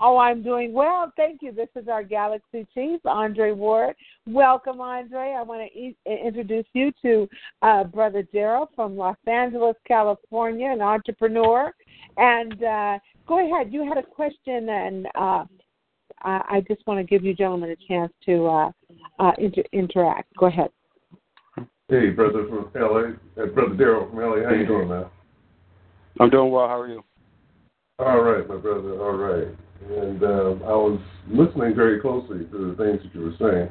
[0.00, 1.12] oh, I'm doing well.
[1.16, 1.52] Thank you.
[1.52, 3.94] This is our Galaxy Chief, Andre Ward.
[4.26, 5.34] Welcome, Andre.
[5.38, 7.28] I want to e- introduce you to
[7.60, 11.70] uh, Brother Darrell from Los Angeles, California, an entrepreneur.
[12.16, 13.72] And uh, go ahead.
[13.72, 15.44] You had a question, and uh,
[16.22, 18.70] I, I just want to give you gentlemen a chance to uh,
[19.18, 20.34] uh, inter- interact.
[20.38, 20.70] Go ahead.
[21.90, 23.42] Hey, brother from LA.
[23.42, 24.48] Uh, brother Darrell from LA.
[24.48, 25.04] How you doing, man?
[26.18, 26.66] I'm doing well.
[26.66, 27.04] How are you?
[27.98, 29.02] All right, my brother.
[29.02, 29.48] All right.
[29.90, 33.70] And um, I was listening very closely to the things that you were saying,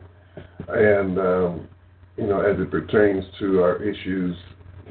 [0.68, 1.68] and um,
[2.16, 4.38] you know, as it pertains to our issues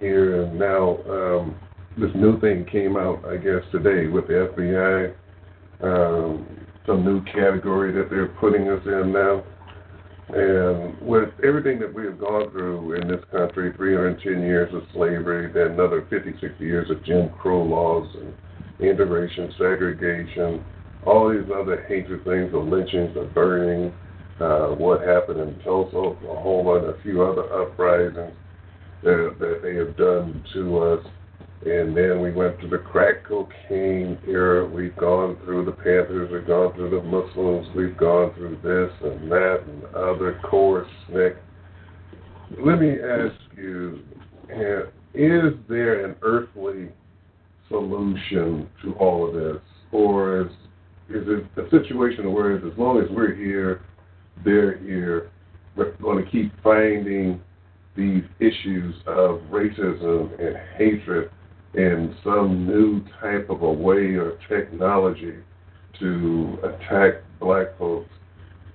[0.01, 1.55] here and now, um,
[1.97, 5.15] this new thing came out, I guess, today with the FBI.
[5.81, 9.45] Um, some new category that they're putting us in now.
[10.29, 15.53] And with everything that we have gone through in this country 310 years of slavery,
[15.53, 18.33] then another 50, 60 years of Jim Crow laws and
[18.81, 20.65] integration, segregation,
[21.05, 23.93] all these other hatred things, the lynchings, the burning,
[24.41, 28.35] uh, what happened in Tulsa, Oklahoma, and a few other uprisings
[29.03, 31.07] that, that they have done to us.
[31.65, 34.69] And then we went to the crack cocaine era.
[34.69, 36.31] We've gone through the Panthers.
[36.33, 37.69] We've gone through the Muslims.
[37.77, 41.37] We've gone through this and that and other course, Nick.
[42.59, 44.01] Let me ask you,
[45.15, 46.89] is there an earthly
[47.69, 49.63] solution to all of this?
[49.93, 50.53] Or is,
[51.11, 53.83] is it a situation where as long as we're here,
[54.45, 55.31] they're here,
[55.77, 57.41] we're going to keep finding
[57.97, 61.31] these issues of racism and hatred
[61.75, 65.37] and some new type of a way or technology
[65.99, 68.11] to attack black folks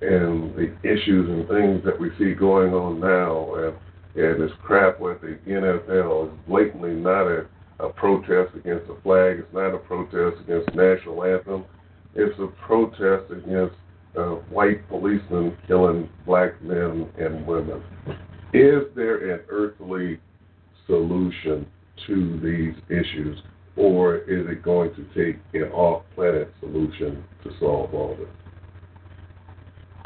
[0.00, 3.54] and the issues and things that we see going on now.
[3.54, 3.74] And,
[4.16, 7.46] and this crap with the NFL is blatantly not a,
[7.80, 11.64] a protest against the flag, it's not a protest against national anthem,
[12.14, 13.74] it's a protest against
[14.16, 17.82] uh, white policemen killing black men and women.
[18.52, 20.18] Is there an earthly
[20.86, 21.66] solution
[22.06, 23.38] to these issues,
[23.76, 28.28] or is it going to take an off-planet solution to solve all this?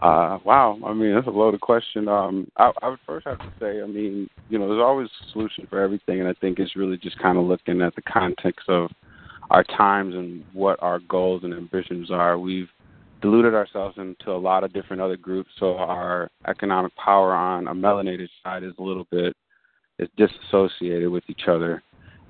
[0.00, 0.76] Uh, wow.
[0.84, 2.08] I mean, that's a loaded question.
[2.08, 5.30] Um, I, I would first have to say, I mean, you know, there's always a
[5.30, 8.68] solution for everything, and I think it's really just kind of looking at the context
[8.68, 8.90] of
[9.50, 12.36] our times and what our goals and ambitions are.
[12.36, 12.68] We've
[13.20, 17.74] diluted ourselves into a lot of different other groups, so our economic power on a
[17.74, 19.36] melanated side is a little bit
[20.02, 21.82] is disassociated with each other.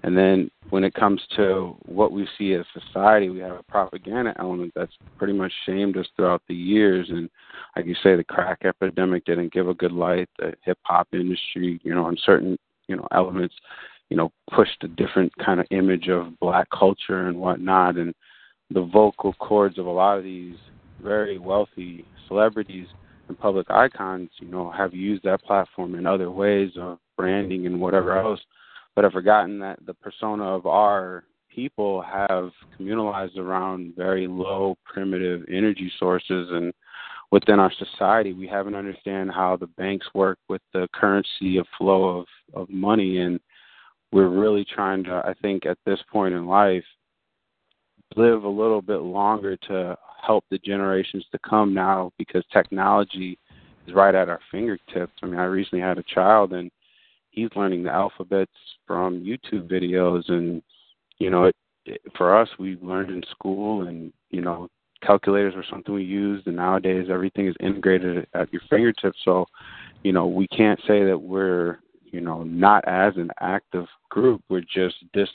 [0.04, 4.35] And then when it comes to what we see as society, we have a propaganda
[4.38, 7.08] element that's pretty much shamed us throughout the years.
[7.11, 7.30] And
[7.76, 10.28] like you say, the crack epidemic didn't give a good light.
[10.38, 12.58] The hip hop industry, you know, and certain
[12.88, 13.54] you know elements,
[14.08, 17.96] you know, pushed a different kind of image of black culture and whatnot.
[17.96, 18.12] And
[18.70, 20.56] the vocal cords of a lot of these
[21.00, 22.88] very wealthy celebrities
[23.33, 27.81] and public icons, you know, have used that platform in other ways of branding and
[27.81, 28.40] whatever else.
[28.95, 35.45] But I've forgotten that the persona of our people have communalized around very low primitive
[35.49, 36.49] energy sources.
[36.51, 36.75] And
[37.31, 42.18] within our society we haven't understand how the banks work with the currency of flow
[42.18, 43.21] of, of money.
[43.21, 43.40] And
[44.12, 46.85] we're really trying to I think at this point in life
[48.14, 53.38] live a little bit longer to help the generations to come now because technology
[53.87, 55.12] is right at our fingertips.
[55.22, 56.70] I mean I recently had a child and
[57.32, 58.52] he's learning the alphabets
[58.87, 60.62] from YouTube videos, and
[61.18, 64.68] you know, it, it, for us, we learned in school, and you know,
[65.04, 69.18] calculators were something we used, and nowadays everything is integrated at your fingertips.
[69.24, 69.46] So,
[70.04, 74.42] you know, we can't say that we're you know not as an active group.
[74.48, 75.28] We're just dis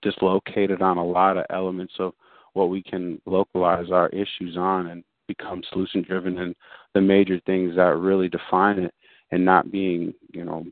[0.00, 2.12] dislocated on a lot of elements of
[2.58, 6.54] what we can localize our issues on and become solution driven and
[6.94, 8.92] the major things that really define it
[9.30, 10.64] and not being you know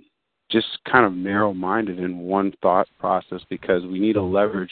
[0.51, 4.71] just kind of narrow minded in one thought process because we need to leverage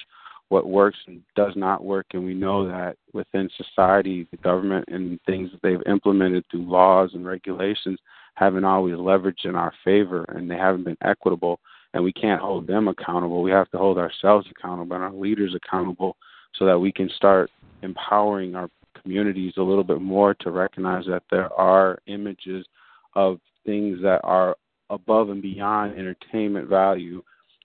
[0.49, 2.07] what works and does not work.
[2.13, 7.11] And we know that within society the government and things that they've implemented through laws
[7.15, 7.99] and regulations
[8.35, 11.59] haven't always leveraged in our favor and they haven't been equitable.
[11.93, 13.43] And we can't hold them accountable.
[13.43, 16.17] We have to hold ourselves accountable and our leaders accountable
[16.59, 17.51] so that we can start
[17.83, 22.67] empowering our communities a little bit more to recognize that there are images
[23.15, 24.57] of things that are
[24.91, 27.23] above and beyond entertainment value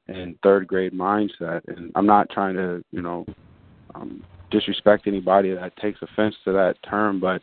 [0.08, 1.62] and third grade mindset.
[1.68, 3.26] And I'm not trying to, you know,
[3.96, 7.42] um, disrespect anybody that takes offense to that term, but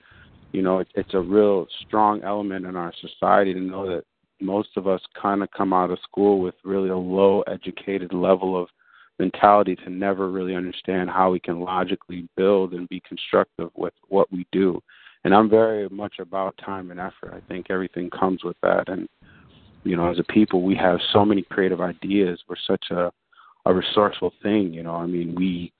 [0.52, 4.04] you know, it, it's a real strong element in our society to know that
[4.40, 8.60] most of us kind of come out of school with really a low educated level
[8.60, 8.68] of
[9.18, 14.30] mentality to never really understand how we can logically build and be constructive with what
[14.30, 14.80] we do.
[15.24, 17.34] And I'm very much about time and effort.
[17.34, 18.88] I think everything comes with that.
[18.88, 19.08] And
[19.84, 22.40] you know, as a people, we have so many creative ideas.
[22.48, 23.10] We're such a
[23.66, 24.72] a resourceful thing.
[24.72, 25.72] You know, I mean, we,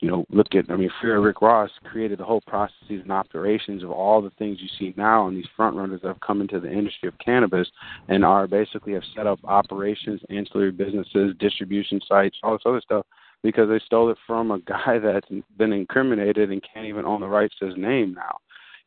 [0.00, 0.70] you know, look at.
[0.70, 4.58] I mean, Freeway Rick Ross created the whole processes and operations of all the things
[4.60, 7.68] you see now, and these front runners that have come into the industry of cannabis
[8.08, 13.06] and are basically have set up operations, ancillary businesses, distribution sites, all this other stuff
[13.42, 17.26] because they stole it from a guy that's been incriminated and can't even own the
[17.26, 18.38] rights to his name now.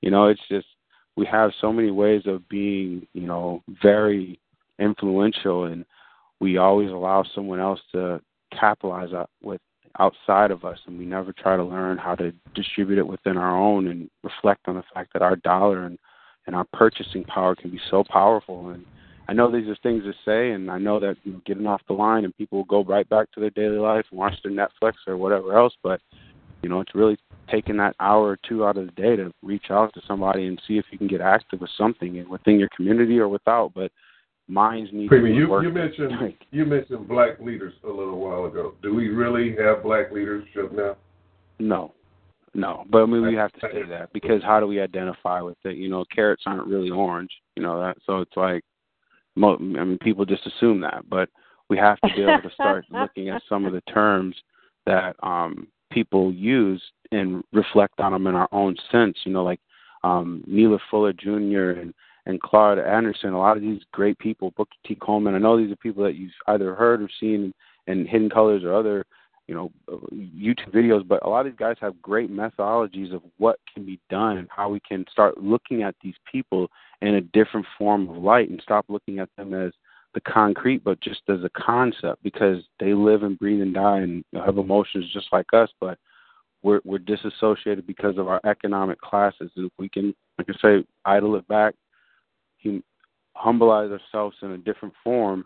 [0.02, 0.68] You know, it's just
[1.18, 4.40] we have so many ways of being, you know, very
[4.80, 5.86] influential and
[6.42, 8.20] we always allow someone else to
[8.52, 9.62] capitalize uh, with
[10.00, 13.58] outside of us and we never try to learn how to distribute it within our
[13.58, 15.98] own and reflect on the fact that our dollar and
[16.48, 18.70] and our purchasing power can be so powerful.
[18.70, 18.86] And
[19.28, 21.82] I know these are things to say and I know that you know, getting off
[21.88, 24.52] the line and people will go right back to their daily life and watch their
[24.52, 26.02] Netflix or whatever else but
[26.62, 27.18] you know it's really
[27.50, 30.62] taking that hour or two out of the day to reach out to somebody and
[30.68, 33.72] see if you can get active with something within your community or without.
[33.74, 33.92] But
[34.48, 35.70] minds need Premium, to be you, working.
[35.70, 38.76] you mentioned you mentioned black leaders a little while ago.
[38.82, 40.96] Do we really have black leadership now?
[41.60, 41.94] No,
[42.54, 42.86] no.
[42.90, 45.78] But I mean, we have to say that because how do we identify with it?
[45.78, 47.32] You know, carrots aren't really orange.
[47.56, 48.64] You know that, so it's like,
[49.38, 51.30] I mean, people just assume that, but
[51.70, 54.36] we have to be able to start looking at some of the terms
[54.86, 56.82] that um people use
[57.12, 59.18] and reflect on them in our own sense.
[59.26, 59.60] You know, like
[60.04, 61.80] um Neely Fuller Jr.
[61.80, 61.94] and
[62.26, 64.96] and Claude Anderson, a lot of these great people, Booker T.
[64.96, 65.36] Coleman.
[65.36, 67.54] I know these are people that you've either heard or seen
[67.88, 69.06] in Hidden Colors or other,
[69.48, 69.72] you know,
[70.12, 71.08] YouTube videos.
[71.08, 74.48] But a lot of these guys have great methodologies of what can be done and
[74.50, 76.68] how we can start looking at these people
[77.02, 79.72] in a different form of light and stop looking at them as
[80.16, 84.24] the concrete, but just as a concept because they live and breathe and die and
[84.34, 86.00] have emotions just like us, but
[86.64, 89.52] we're we're disassociated because of our economic classes.
[89.56, 91.76] And If we can, like I say, idle it back,
[93.34, 95.46] humbilize ourselves in a different form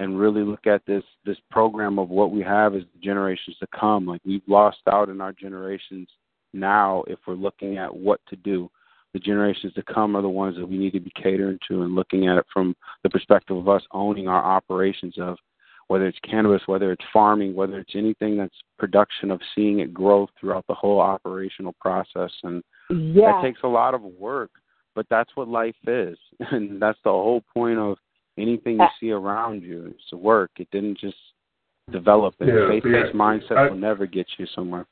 [0.00, 3.66] and really look at this this program of what we have as the generations to
[3.78, 4.06] come.
[4.06, 6.08] Like we've lost out in our generations
[6.52, 8.70] now if we're looking at what to do.
[9.12, 11.94] The generations to come are the ones that we need to be catering to and
[11.94, 15.36] looking at it from the perspective of us owning our operations of
[15.88, 20.26] whether it's cannabis, whether it's farming, whether it's anything that's production of seeing it grow
[20.40, 22.30] throughout the whole operational process.
[22.42, 23.32] And yeah.
[23.32, 24.50] that takes a lot of work,
[24.94, 26.18] but that's what life is.
[26.50, 27.96] And that's the whole point of
[28.38, 29.86] anything you see around you.
[29.94, 30.50] It's work.
[30.58, 31.16] It didn't just
[31.90, 32.34] develop.
[32.40, 33.20] And Yeah, faith based yeah.
[33.20, 34.86] mindset I- will never get you somewhere.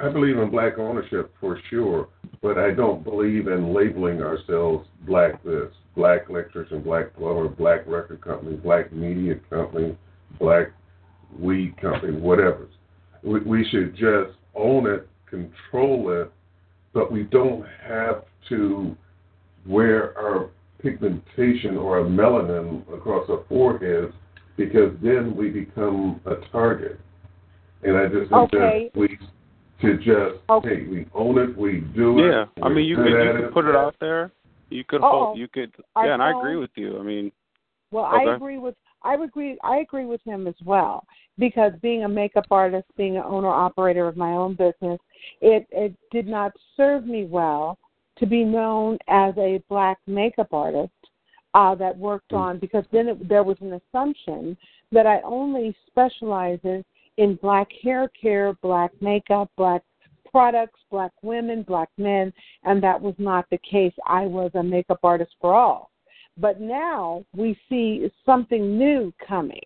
[0.00, 2.08] I believe in black ownership for sure,
[2.40, 8.20] but I don't believe in labeling ourselves black this, black electrician, black plumber, black record
[8.20, 9.98] company, black media company,
[10.38, 10.68] black
[11.36, 12.68] weed company, whatever.
[13.24, 16.30] We, we should just own it, control it,
[16.92, 18.96] but we don't have to
[19.66, 20.50] wear our
[20.80, 24.14] pigmentation or our melanin across our foreheads
[24.56, 27.00] because then we become a target.
[27.82, 28.90] And I just think Okay.
[28.92, 29.18] that we
[29.80, 30.68] to just Okay.
[30.68, 32.30] hey, we own it, we do it.
[32.30, 34.32] Yeah, I mean, you good could you could put it out there.
[34.70, 35.26] You could Uh-oh.
[35.26, 35.36] hope.
[35.38, 35.72] You could.
[35.94, 36.98] Our Yeah, and I agree with you.
[36.98, 37.32] I mean,
[37.90, 41.06] Well, I agree with I agree I agree with him as well
[41.38, 44.98] because being a makeup artist, being an owner operator of my own business,
[45.40, 47.78] it it did not serve me well
[48.18, 50.92] to be known as a black makeup artist
[51.54, 54.56] uh, that worked on because then it, there was an assumption
[54.92, 56.84] that I only specializes
[57.16, 59.82] in black hair care, black makeup, black
[60.30, 62.32] products, black women, black men,
[62.64, 63.92] and that was not the case.
[64.06, 65.90] I was a makeup artist for all.
[66.36, 69.64] But now we see something new coming.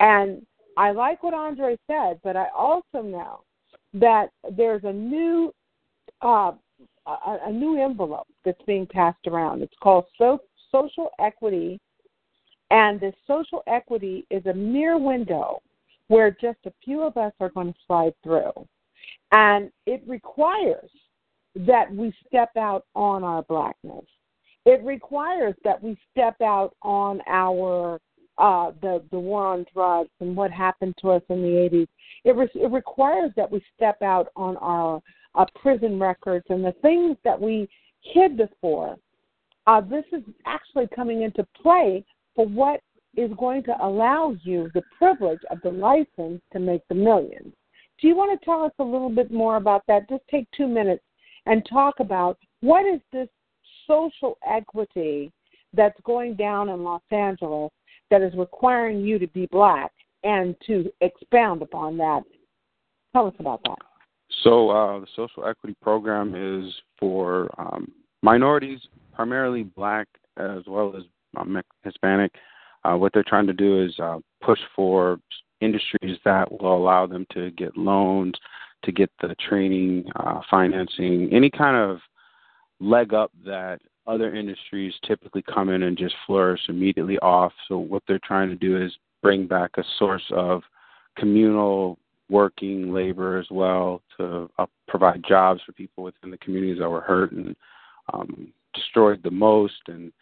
[0.00, 3.40] And I like what Andre said, but I also know
[3.94, 5.52] that there's a new
[6.22, 6.52] uh,
[7.08, 9.62] a, a new envelope that's being passed around.
[9.62, 10.40] It's called so,
[10.70, 11.80] social equity,
[12.70, 15.60] and this social equity is a mere window
[16.08, 18.52] where just a few of us are going to slide through,
[19.32, 20.90] and it requires
[21.54, 24.04] that we step out on our blackness.
[24.64, 27.98] It requires that we step out on our
[28.38, 31.88] uh, the the war on drugs and what happened to us in the 80s.
[32.24, 35.00] It, re- it requires that we step out on our
[35.38, 37.68] uh, prison records and the things that we
[38.02, 38.96] hid before.
[39.66, 42.80] Uh, this is actually coming into play for what
[43.16, 47.52] is going to allow you the privilege of the license to make the millions.
[48.00, 50.08] Do you want to tell us a little bit more about that?
[50.08, 51.02] Just take two minutes
[51.46, 53.28] and talk about what is this
[53.86, 55.32] social equity
[55.72, 57.70] that's going down in Los Angeles
[58.10, 59.92] that is requiring you to be black
[60.24, 62.22] and to expound upon that.
[63.12, 63.78] Tell us about that.
[64.42, 67.90] So uh, the social equity program is for um,
[68.22, 68.80] minorities,
[69.14, 71.02] primarily black as well as
[71.36, 72.32] um, Hispanic.
[72.84, 75.18] Uh, what they're trying to do is uh, push for
[75.60, 78.34] industries that will allow them to get loans,
[78.84, 81.98] to get the training, uh, financing, any kind of
[82.80, 87.52] leg up that other industries typically come in and just flourish immediately off.
[87.68, 90.62] So what they're trying to do is bring back a source of
[91.18, 91.98] communal
[92.30, 97.00] working labor as well to uh, provide jobs for people within the communities that were
[97.00, 97.56] hurt and
[98.12, 99.80] um, destroyed the most.
[99.88, 100.12] And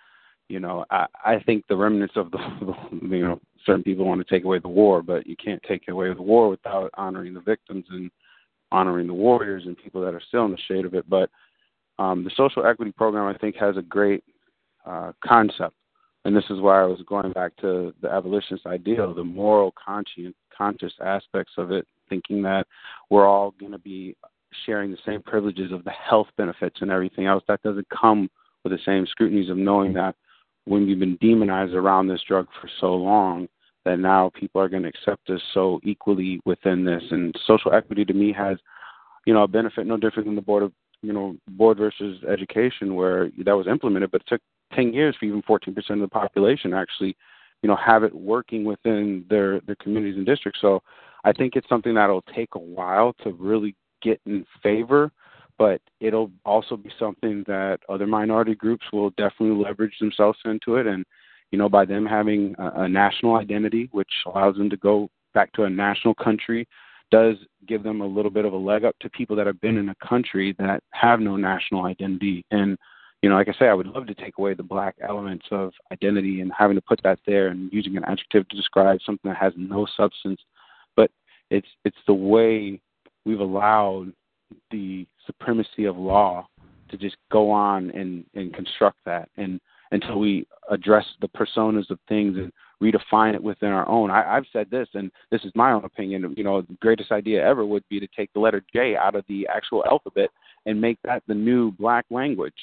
[0.49, 2.39] you know, I, I think the remnants of the,
[3.03, 6.13] you know, certain people want to take away the war, but you can't take away
[6.13, 8.11] the war without honoring the victims and
[8.71, 11.09] honoring the warriors and people that are still in the shade of it.
[11.09, 11.31] But
[11.99, 14.23] um, the social equity program, I think, has a great
[14.85, 15.75] uh, concept,
[16.25, 20.35] and this is why I was going back to the abolitionist ideal, the moral conscience,
[20.57, 22.67] conscious aspects of it, thinking that
[23.11, 24.17] we're all going to be
[24.65, 27.43] sharing the same privileges of the health benefits and everything else.
[27.49, 28.31] That doesn't come
[28.65, 30.15] with the same scrutinies of knowing that
[30.65, 33.49] when we've been demonized around this drug for so long,
[33.85, 37.03] that now people are going to accept us so equally within this.
[37.11, 38.59] And social equity to me has,
[39.27, 42.97] you know, a benefit no different than the board of, you know, board versus education
[42.97, 44.41] where that was implemented, but it took
[44.75, 47.17] 10 years for even 14% of the population actually,
[47.63, 50.61] you know, have it working within their, their communities and districts.
[50.61, 50.83] So
[51.27, 55.11] I think it's something that'll take a while to really get in favor,
[55.59, 60.87] but it'll also be something that other minority groups will definitely leverage themselves into it.
[60.87, 61.05] And,
[61.51, 65.53] you know, by them having a, a national identity, which allows them to go back
[65.55, 66.69] to a national country,
[67.11, 67.35] does
[67.67, 69.89] give them a little bit of a leg up to people that have been in
[69.89, 72.45] a country that have no national identity.
[72.53, 72.79] And,
[73.23, 75.73] you know, like I say, I would love to take away the black elements of
[75.91, 79.39] identity and having to put that there and using an adjective to describe something that
[79.39, 80.41] has no substance.
[81.51, 82.81] It's it's the way
[83.25, 84.13] we've allowed
[84.71, 86.47] the supremacy of law
[86.91, 89.61] to just go on and, and construct that and
[89.93, 94.11] until we address the personas of things and redefine it within our own.
[94.11, 96.35] I, I've said this, and this is my own opinion.
[96.37, 99.25] You know, the greatest idea ever would be to take the letter J out of
[99.29, 100.31] the actual alphabet
[100.67, 102.55] and make that the new black language.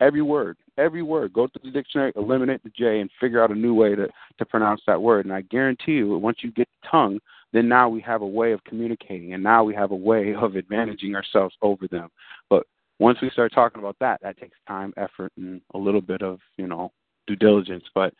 [0.00, 3.54] Every word, every word, go to the dictionary, eliminate the J, and figure out a
[3.54, 5.26] new way to to pronounce that word.
[5.26, 7.20] And I guarantee you, once you get the tongue,
[7.52, 10.52] then now we have a way of communicating, and now we have a way of
[10.52, 12.08] advantaging ourselves over them.
[12.48, 12.64] But
[12.98, 16.38] once we start talking about that, that takes time, effort, and a little bit of
[16.56, 16.92] you know
[17.26, 17.84] due diligence.
[17.94, 18.14] But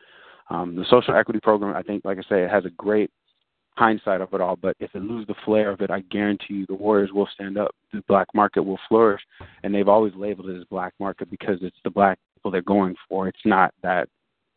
[0.49, 3.11] um, the social equity program, I think, like I say, it has a great
[3.77, 4.57] hindsight of it all.
[4.57, 7.57] But if it loses the flair of it, I guarantee you the Warriors will stand
[7.57, 7.75] up.
[7.93, 9.23] The black market will flourish,
[9.63, 12.97] and they've always labeled it as black market because it's the black people they're going
[13.09, 13.29] for.
[13.29, 14.09] It's not that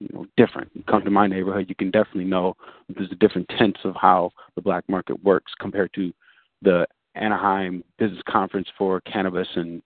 [0.03, 0.69] you know different.
[0.73, 2.55] You come to my neighborhood, you can definitely know
[2.89, 6.13] there's a different tense of how the black market works compared to
[6.61, 6.85] the
[7.15, 9.81] Anaheim Business Conference for cannabis and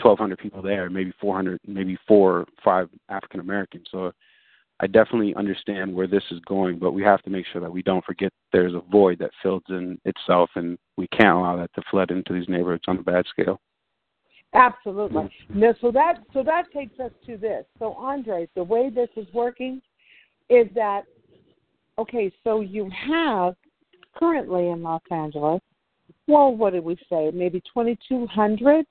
[0.00, 3.88] 1,200 people there, maybe 400, maybe four or five African Americans.
[3.90, 4.12] So
[4.80, 7.82] I definitely understand where this is going, but we have to make sure that we
[7.82, 11.82] don't forget there's a void that fills in itself, and we can't allow that to
[11.90, 13.60] flood into these neighborhoods on a bad scale.
[14.54, 15.30] Absolutely.
[15.50, 17.64] No, so that so that takes us to this.
[17.78, 19.82] So Andre, the way this is working
[20.48, 21.02] is that
[21.98, 23.54] okay, so you have
[24.16, 25.60] currently in Los Angeles,
[26.26, 27.30] well, what did we say?
[27.32, 28.86] Maybe 2,200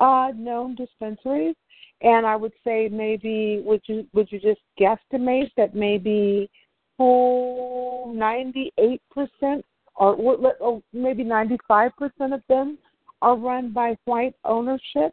[0.00, 1.56] uh, known dispensaries,
[2.02, 6.50] and I would say maybe would you would you just guesstimate that maybe
[6.98, 10.14] oh, 98 percent or,
[10.60, 12.78] or maybe 95 percent of them
[13.22, 15.12] are run by white ownership?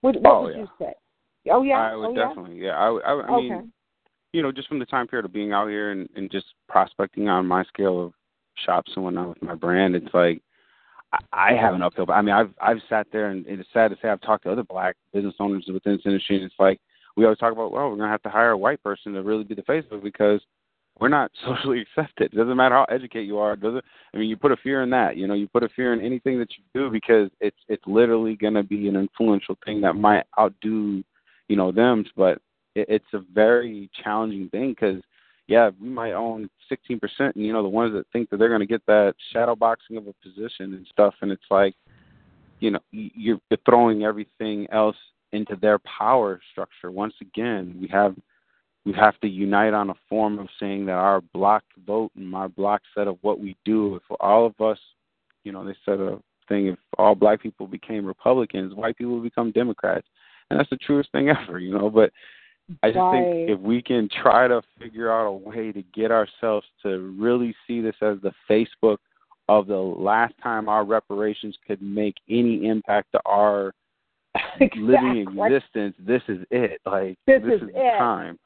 [0.00, 0.60] What, what oh, would yeah.
[0.60, 0.92] you say?
[1.50, 2.58] Oh yeah, I would oh, definitely.
[2.58, 3.48] Yeah, I, I, I Okay.
[3.48, 3.72] mean,
[4.32, 7.28] you know, just from the time period of being out here and, and just prospecting
[7.28, 8.12] on my scale of
[8.64, 10.42] shops and whatnot with my brand, it's like
[11.12, 12.06] I, I have an uphill.
[12.10, 14.64] I mean, I've I've sat there and it's sad to say I've talked to other
[14.64, 16.80] black business owners within this industry, and it's like
[17.16, 19.44] we always talk about, well, we're gonna have to hire a white person to really
[19.44, 20.40] be the face of it because
[21.00, 22.32] we're not socially accepted.
[22.32, 23.54] It doesn't matter how educated you are.
[23.54, 23.84] It doesn't.
[24.14, 25.16] I mean, you put a fear in that.
[25.16, 28.36] You know, you put a fear in anything that you do because it's it's literally
[28.36, 31.02] gonna be an influential thing that might outdo,
[31.48, 32.04] you know, them.
[32.16, 32.38] But
[32.74, 35.02] it, it's a very challenging thing because
[35.48, 38.60] yeah, we might own 16%, and you know, the ones that think that they're going
[38.60, 41.74] to get that shadow boxing of a position and stuff, and it's like,
[42.58, 44.96] you know, you're throwing everything else
[45.32, 46.90] into their power structure.
[46.90, 48.16] Once again, we have
[48.86, 52.48] we have to unite on a form of saying that our block vote and our
[52.48, 53.96] block set of what we do.
[53.96, 54.78] If all of us,
[55.42, 59.24] you know, they said a thing: if all black people became Republicans, white people would
[59.24, 60.06] become Democrats,
[60.48, 61.90] and that's the truest thing ever, you know.
[61.90, 62.12] But
[62.84, 63.24] I just Right.
[63.46, 67.54] think if we can try to figure out a way to get ourselves to really
[67.66, 68.98] see this as the Facebook
[69.48, 73.72] of the last time our reparations could make any impact to our
[74.76, 76.80] living existence, this is it.
[76.86, 77.74] Like This this is is it.
[77.74, 78.38] the time.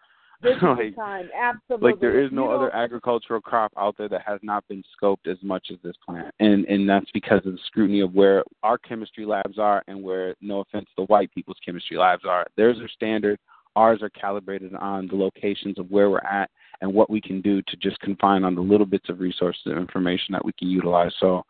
[0.42, 1.28] This is like, the time.
[1.38, 1.90] Absolutely.
[1.90, 5.26] like there is no You other agricultural crop out there that has not been scoped
[5.30, 8.78] as much as this plant, and and that's because of the scrutiny of where our
[8.78, 12.46] chemistry labs are and where, no offense, the white people's chemistry labs are.
[12.56, 13.38] Theirs are standard.
[13.76, 17.62] Ours are calibrated on the locations of where we're at and what we can do
[17.62, 21.12] to just confine on the little bits of resources and information that we can utilize.
[21.20, 21.44] So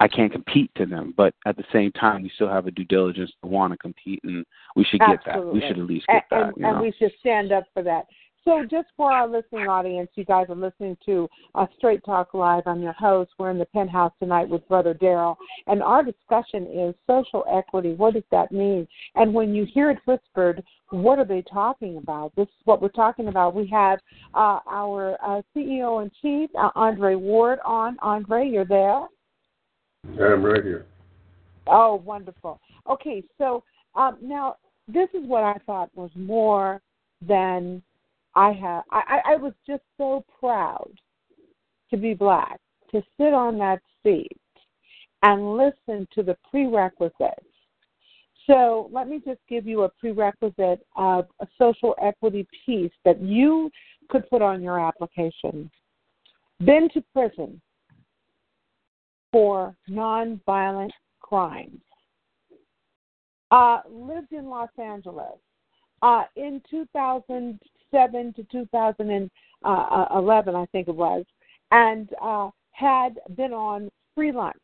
[0.00, 2.84] I can't compete to them, but at the same time, we still have a due
[2.84, 5.44] diligence to want to compete, and we should get that.
[5.44, 6.56] We should at least and, get that.
[6.56, 8.06] and, and we should stand up for that.
[8.44, 12.64] So, just for our listening audience, you guys are listening to uh, Straight Talk Live.
[12.66, 13.30] I'm your host.
[13.38, 15.38] We're in the penthouse tonight with Brother Darrell,
[15.68, 17.94] and our discussion is social equity.
[17.94, 18.88] What does that mean?
[19.14, 22.34] And when you hear it whispered, what are they talking about?
[22.34, 23.54] This is what we're talking about.
[23.54, 24.00] We have
[24.34, 27.96] uh, our uh, CEO in chief, uh, Andre Ward, on.
[28.02, 29.06] Andre, you're there.
[30.20, 30.86] I'm right here.
[31.66, 32.60] Oh, wonderful.
[32.90, 33.62] Okay, so
[33.94, 34.56] um, now
[34.88, 36.80] this is what I thought was more
[37.26, 37.82] than
[38.34, 38.50] I.
[38.50, 40.90] I, I, I was just so proud
[41.90, 42.58] to be black,
[42.90, 44.40] to sit on that seat
[45.22, 47.46] and listen to the prerequisites.
[48.46, 53.70] So let me just give you a prerequisite of a social equity piece that you
[54.08, 55.70] could put on your application.
[56.64, 57.60] Been to prison
[59.32, 61.80] for nonviolent crimes.
[63.50, 65.38] Uh, lived in Los Angeles.
[66.02, 71.24] Uh, in 2007 to 2011, I think it was,
[71.70, 74.56] and uh, had been on free lunch.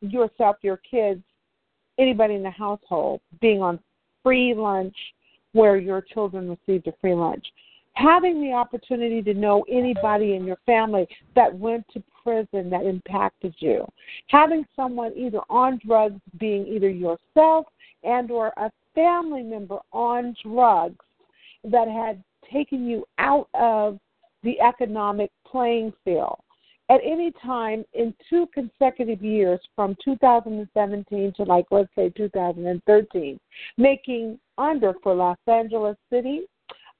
[0.00, 1.22] Yourself, your kids,
[1.98, 3.78] anybody in the household being on
[4.22, 4.96] free lunch
[5.52, 7.44] where your children received a free lunch.
[7.94, 13.54] Having the opportunity to know anybody in your family that went to prison that impacted
[13.58, 13.86] you.
[14.28, 17.66] Having someone either on drugs being either yourself
[18.02, 21.04] and or a family member on drugs
[21.64, 23.98] that had taken you out of
[24.42, 26.40] the economic playing field.
[26.88, 33.38] At any time in two consecutive years from 2017 to like let's say 2013,
[33.76, 36.46] making under for Los Angeles City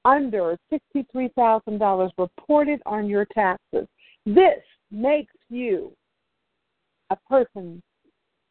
[0.05, 3.87] under $63,000 reported on your taxes.
[4.25, 4.59] This
[4.91, 5.93] makes you
[7.09, 7.81] a person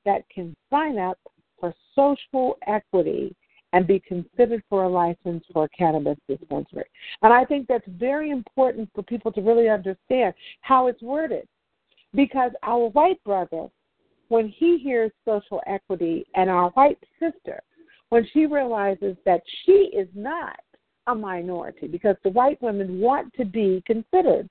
[0.04, 1.18] that can sign up
[1.58, 3.34] for social equity
[3.72, 6.84] and be considered for a license for a cannabis dispensary.
[7.22, 11.46] And I think that's very important for people to really understand how it's worded.
[12.14, 13.68] Because our white brother,
[14.28, 17.60] when he hears social equity, and our white sister,
[18.08, 20.58] when she realizes that she is not
[21.06, 24.48] a minority, because the white women want to be considered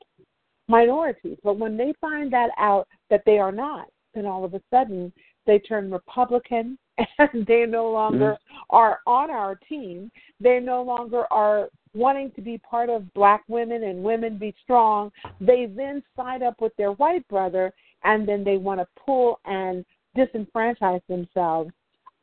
[0.70, 4.62] minorities, but when they find that out that they are not, then all of a
[4.70, 5.12] sudden
[5.46, 6.78] they turn Republican
[7.18, 8.76] and they no longer mm-hmm.
[8.76, 10.12] are on our team.
[10.40, 15.12] They no longer are wanting to be part of black women and women be strong.
[15.42, 19.84] They then side up with their white brother and then they want to pull and
[20.16, 21.72] disenfranchise themselves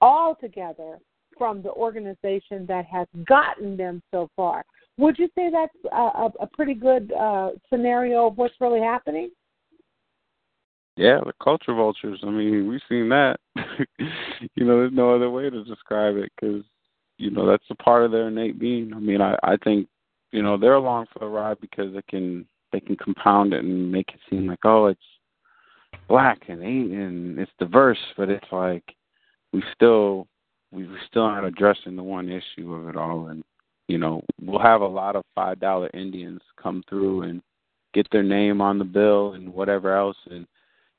[0.01, 0.99] altogether
[1.37, 4.65] from the organization that has gotten them so far.
[4.99, 9.31] Would you say that's a, a pretty good uh, scenario of what's really happening?
[10.97, 12.21] Yeah, the culture vultures.
[12.23, 13.37] I mean, we've seen that.
[13.57, 16.65] you know, there's no other way to describe it because
[17.19, 18.93] you know that's a part of their innate being.
[18.95, 19.89] I mean, I I think
[20.33, 23.93] you know they're along for the ride because they can they can compound it and
[23.93, 25.01] make it seem like oh it's
[26.09, 28.85] black and and it's diverse, but it's like
[29.53, 30.27] we still
[30.73, 33.45] we still aren't addressing the one issue of it all, and
[33.89, 37.43] you know we'll have a lot of five dollar Indians come through and
[37.95, 40.47] get their name on the bill and whatever else and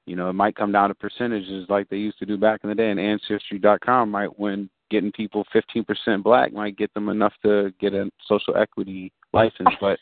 [0.07, 2.69] you know, it might come down to percentages like they used to do back in
[2.69, 2.89] the day.
[2.89, 8.09] And Ancestry.com might win getting people 15% black might get them enough to get a
[8.25, 9.69] social equity license.
[9.81, 9.99] But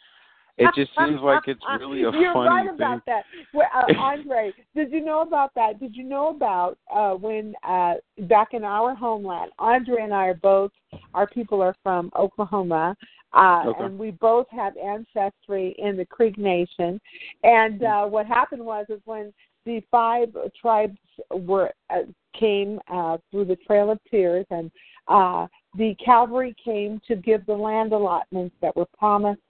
[0.58, 3.14] it just seems like it's really a You're funny right about thing.
[3.16, 3.26] that.
[3.54, 5.80] Well, uh, Andre, did you know about that?
[5.80, 10.34] Did you know about uh, when uh, back in our homeland, Andre and I are
[10.34, 10.72] both,
[11.14, 12.96] our people are from Oklahoma.
[13.34, 13.84] Uh, Okay.
[13.84, 17.02] And we both have ancestry in the Creek Nation,
[17.44, 19.34] and uh, what happened was is when
[19.66, 20.30] the five
[20.62, 20.98] tribes
[21.32, 22.04] were uh,
[22.40, 24.72] came uh, through the Trail of Tears, and
[25.10, 25.48] uh,
[25.78, 29.42] the cavalry came to give the land allotments that were promised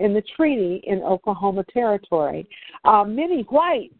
[0.00, 2.48] in the treaty in Oklahoma Territory.
[2.84, 3.94] Uh, many whites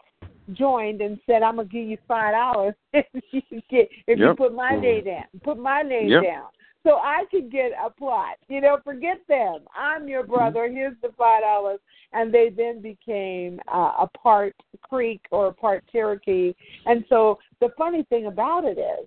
[0.53, 4.55] joined and said, "I'm gonna give you five dollars if you get if you put
[4.55, 6.23] my name down, put my name Yep.
[6.23, 6.47] down."
[6.83, 8.37] So I could get a plot.
[8.49, 9.61] You know, forget them.
[9.77, 10.67] I'm your brother.
[10.69, 11.79] Here's the five dollars,
[12.13, 16.55] and they then became uh, a part Creek or a part Cherokee.
[16.87, 19.07] And so the funny thing about it is,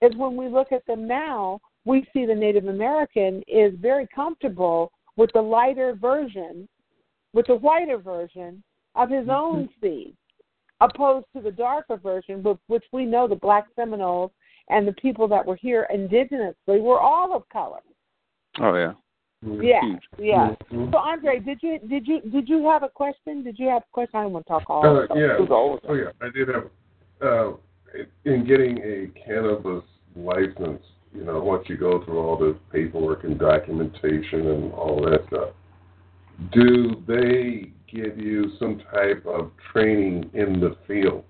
[0.00, 4.92] is when we look at them now, we see the Native American is very comfortable
[5.18, 6.66] with the lighter version,
[7.34, 8.62] with the whiter version
[8.94, 10.16] of his own seed,
[10.80, 14.30] opposed to the darker version, which- which we know the Black Seminoles
[14.68, 17.82] and the people that were here indigenously were all of color.
[18.60, 18.94] Oh yeah.
[19.42, 20.56] Yeah, yeah.
[20.72, 20.90] Mhm.
[20.90, 23.44] So Andre, did you did you did you have a question?
[23.44, 24.18] Did you have a question?
[24.18, 24.84] I don't want to talk all.
[24.84, 25.36] Uh, yeah.
[25.36, 26.70] through Oh yeah, I did have.
[27.20, 27.52] Uh,
[28.24, 29.84] in getting a cannabis
[30.16, 30.84] license,
[31.18, 35.48] you know, once you go through all the paperwork and documentation and all that stuff,
[36.52, 41.24] do they give you some type of training in the field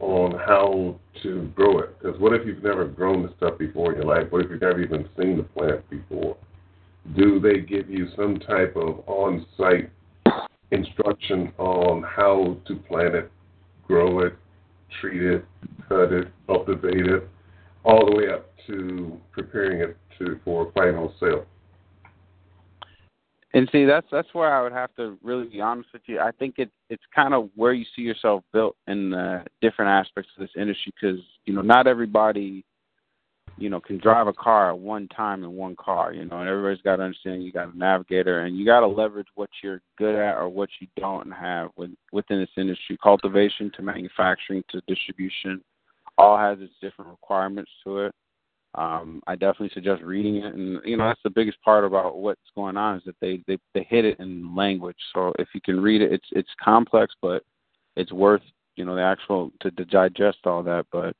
[0.00, 1.98] on how to grow it?
[1.98, 4.30] Because what if you've never grown the stuff before in your life?
[4.30, 6.36] What if you've never even seen the plant before?
[7.14, 9.90] Do they give you some type of on-site
[10.70, 13.30] instruction on how to plant it,
[13.86, 14.34] grow it,
[15.00, 15.44] treat it,
[15.86, 17.28] cut it, cultivate it,
[17.84, 21.44] all the way up to preparing it to for final sale?
[23.54, 26.20] And see, that's that's where I would have to really be honest with you.
[26.20, 30.30] I think it it's kind of where you see yourself built in the different aspects
[30.36, 32.62] of this industry because you know not everybody,
[33.56, 36.12] you know, can drive a car one time in one car.
[36.12, 38.86] You know, and everybody's got to understand you got a navigator and you got to
[38.86, 42.98] leverage what you're good at or what you don't have with, within this industry.
[43.02, 45.62] Cultivation to manufacturing to distribution,
[46.18, 48.14] all has its different requirements to it
[48.74, 52.40] um, I definitely suggest reading it, and you know that's the biggest part about what's
[52.54, 54.98] going on is that they they they hit it in language.
[55.14, 57.42] So if you can read it, it's it's complex, but
[57.96, 58.42] it's worth
[58.76, 60.86] you know the actual to, to digest all that.
[60.92, 61.16] But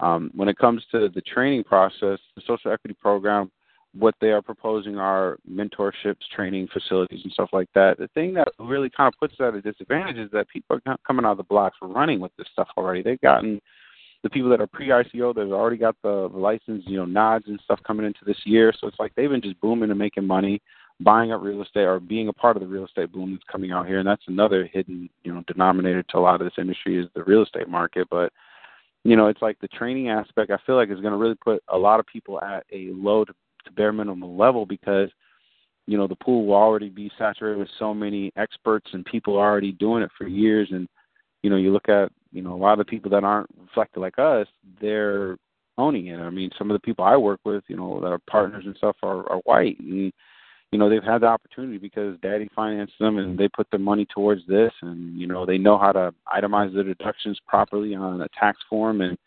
[0.00, 3.50] um, when it comes to the training process, the social equity program,
[3.94, 7.98] what they are proposing are mentorships, training facilities, and stuff like that.
[7.98, 10.96] The thing that really kind of puts it at a disadvantage is that people are
[11.06, 13.02] coming out of the blocks running with this stuff already.
[13.02, 13.60] They've gotten
[14.22, 17.60] the people that are pre-ICO that have already got the, license, you know, nods and
[17.64, 18.72] stuff coming into this year.
[18.78, 20.60] So it's like they've been just booming and making money.
[21.02, 23.72] buying up real estate or being a part of the real estate boom that's coming
[23.72, 23.98] out here.
[23.98, 27.24] And that's another hidden, you know, denominator to a lot of this industry is the
[27.24, 28.06] real estate market.
[28.10, 28.32] But,
[29.04, 31.62] you know, it's like the training aspect I feel like is going to really put
[31.68, 33.32] a lot of people at a low to,
[33.64, 35.08] to bare minimum level because,
[35.86, 39.72] you know, the pool will already be saturated with so many experts and people already
[39.72, 40.68] doing it for years.
[40.70, 40.86] And,
[41.42, 44.00] you know, you look at, you know, a lot of the people that aren't reflected
[44.00, 44.46] like us,
[44.80, 45.36] they're
[45.78, 46.18] owning it.
[46.18, 48.76] I mean, some of the people I work with, you know, that are partners and
[48.76, 49.78] stuff are, are white.
[49.80, 50.12] And,
[50.72, 54.06] you know they've had the opportunity because daddy financed them and they put their money
[54.14, 58.28] towards this and you know they know how to itemize their deductions properly on a
[58.38, 59.18] tax form and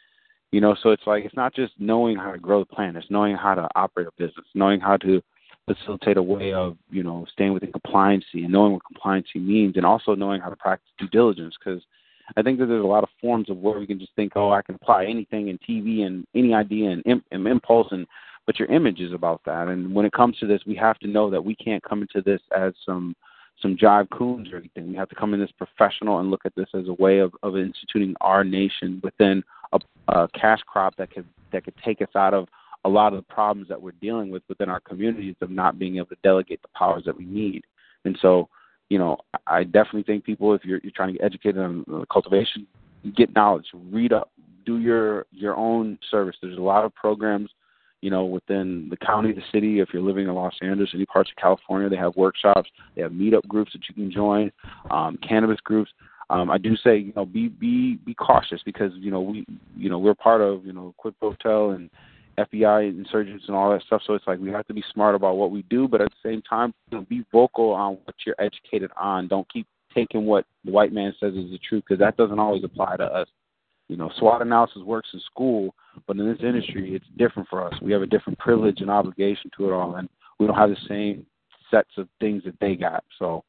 [0.51, 3.09] you know so it's like it's not just knowing how to grow the plan it's
[3.09, 5.21] knowing how to operate a business knowing how to
[5.65, 9.85] facilitate a way of you know staying within compliancy and knowing what compliancy means and
[9.85, 11.81] also knowing how to practice due diligence because
[12.35, 14.51] I think that there's a lot of forms of where we can just think, oh,
[14.51, 18.07] I can apply anything in TV and any idea and, and impulse and
[18.45, 19.69] but your image is about that.
[19.69, 22.21] And when it comes to this, we have to know that we can't come into
[22.21, 23.15] this as some
[23.61, 24.89] some jive coons or anything.
[24.89, 27.33] We have to come in this professional and look at this as a way of,
[27.43, 29.79] of instituting our nation within a,
[30.09, 32.47] a cash crop that could that could take us out of
[32.85, 35.97] a lot of the problems that we're dealing with within our communities of not being
[35.97, 37.63] able to delegate the powers that we need.
[38.03, 38.49] And so,
[38.89, 39.17] you know,
[39.47, 42.67] I definitely think people, if you're, you're trying to get educated on cultivation,
[43.15, 44.31] get knowledge, read up,
[44.65, 46.35] do your your own service.
[46.41, 47.49] There's a lot of programs
[48.03, 49.79] you know, within the county, the city.
[49.79, 52.69] If you're living in Los Angeles, any parts of California, they have workshops.
[52.95, 54.51] They have meetup groups that you can join,
[54.91, 55.89] um, cannabis groups.
[56.29, 59.45] Um, I do say, you know, be be be cautious because you know we,
[59.77, 61.89] you know, we're part of you know Quid Pro and
[62.37, 64.01] FBI insurgents and all that stuff.
[64.05, 66.29] So it's like we have to be smart about what we do, but at the
[66.29, 66.73] same time,
[67.09, 69.27] be vocal on what you're educated on.
[69.27, 72.63] Don't keep taking what the white man says is the truth because that doesn't always
[72.63, 73.27] apply to us.
[73.89, 75.75] You know, SWOT analysis works in school,
[76.07, 77.73] but in this industry, it's different for us.
[77.81, 80.09] We have a different privilege and obligation to it all, and
[80.39, 81.25] we don't have the same
[81.69, 83.03] sets of things that they got.
[83.19, 83.43] So,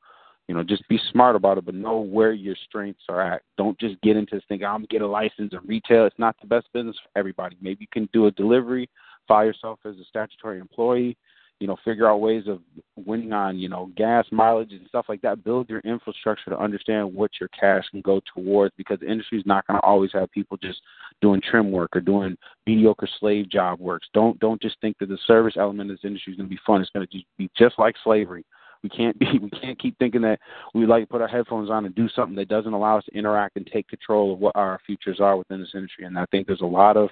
[0.48, 3.42] you know, just be smart about it, but know where your strengths are at.
[3.56, 6.04] Don't just get into this thinking, I'm to get a license in retail.
[6.04, 7.56] It's not the best business for everybody.
[7.62, 8.88] Maybe you can do a delivery,
[9.26, 11.16] file yourself as a statutory employee,
[11.60, 12.60] you know, figure out ways of
[12.96, 15.44] winning on, you know, gas mileage and stuff like that.
[15.44, 19.46] Build your infrastructure to understand what your cash can go towards because the industry is
[19.46, 20.80] not going to always have people just
[21.22, 22.36] doing trim work or doing
[22.66, 24.08] mediocre slave job works.
[24.12, 26.60] Don't don't just think that the service element of this industry is going to be
[26.66, 26.82] fun.
[26.82, 28.44] It's going to be just like slavery.
[28.84, 30.38] We can't be we can't keep thinking that
[30.74, 33.18] we like to put our headphones on and do something that doesn't allow us to
[33.18, 36.04] interact and take control of what our futures are within this industry.
[36.04, 37.08] And I think there's a lot of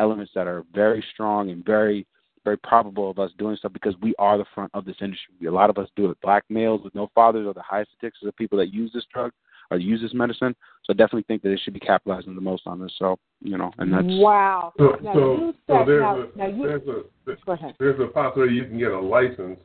[0.00, 2.06] elements that are very strong and very
[2.42, 5.46] very probable of us doing stuff because we are the front of this industry.
[5.46, 6.16] A lot of us do it.
[6.22, 9.30] Black males with no fathers are the highest statistics of people that use this drug
[9.70, 10.56] or use this medicine.
[10.84, 12.94] So I definitely think that it should be capitalizing the most on this.
[12.98, 14.72] So you know, and that's wow.
[14.78, 18.64] So, now, so, so there's now, a now you, there's a there's a possibility you
[18.64, 19.60] can get a license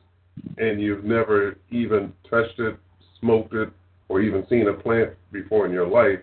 [0.58, 2.76] and you've never even touched it,
[3.20, 3.70] smoked it,
[4.08, 6.20] or even seen a plant before in your life.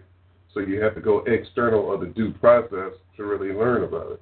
[0.54, 4.22] So you have to go external of the due process to really learn about it.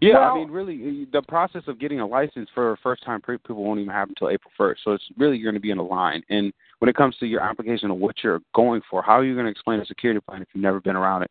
[0.00, 3.56] Yeah, Well- I mean, really, the process of getting a license for first time people
[3.56, 4.84] won't even happen until April 1st.
[4.84, 6.22] So it's really you're going to be in a line.
[6.28, 9.34] And when it comes to your application of what you're going for, how are you
[9.34, 11.30] going to explain a security plan if you've never been around it?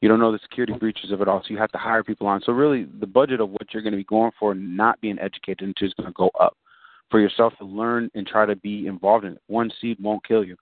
[0.00, 2.26] You don't know the security breaches of it all, so you have to hire people
[2.26, 2.42] on.
[2.42, 5.62] So really, the budget of what you're going to be going for, not being educated
[5.62, 6.56] into, is going to go up
[7.10, 9.42] for yourself to learn and try to be involved in it.
[9.46, 10.56] One seed won't kill you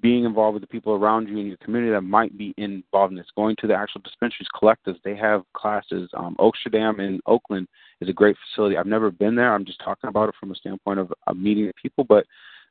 [0.00, 3.16] being involved with the people around you in your community that might be involved in
[3.16, 3.26] this.
[3.36, 6.08] Going to the actual dispensaries, collectives, they have classes.
[6.14, 7.66] Um, Oaksterdam in Oakland
[8.00, 8.76] is a great facility.
[8.76, 9.54] I've never been there.
[9.54, 12.24] I'm just talking about it from a standpoint of, of meeting people, but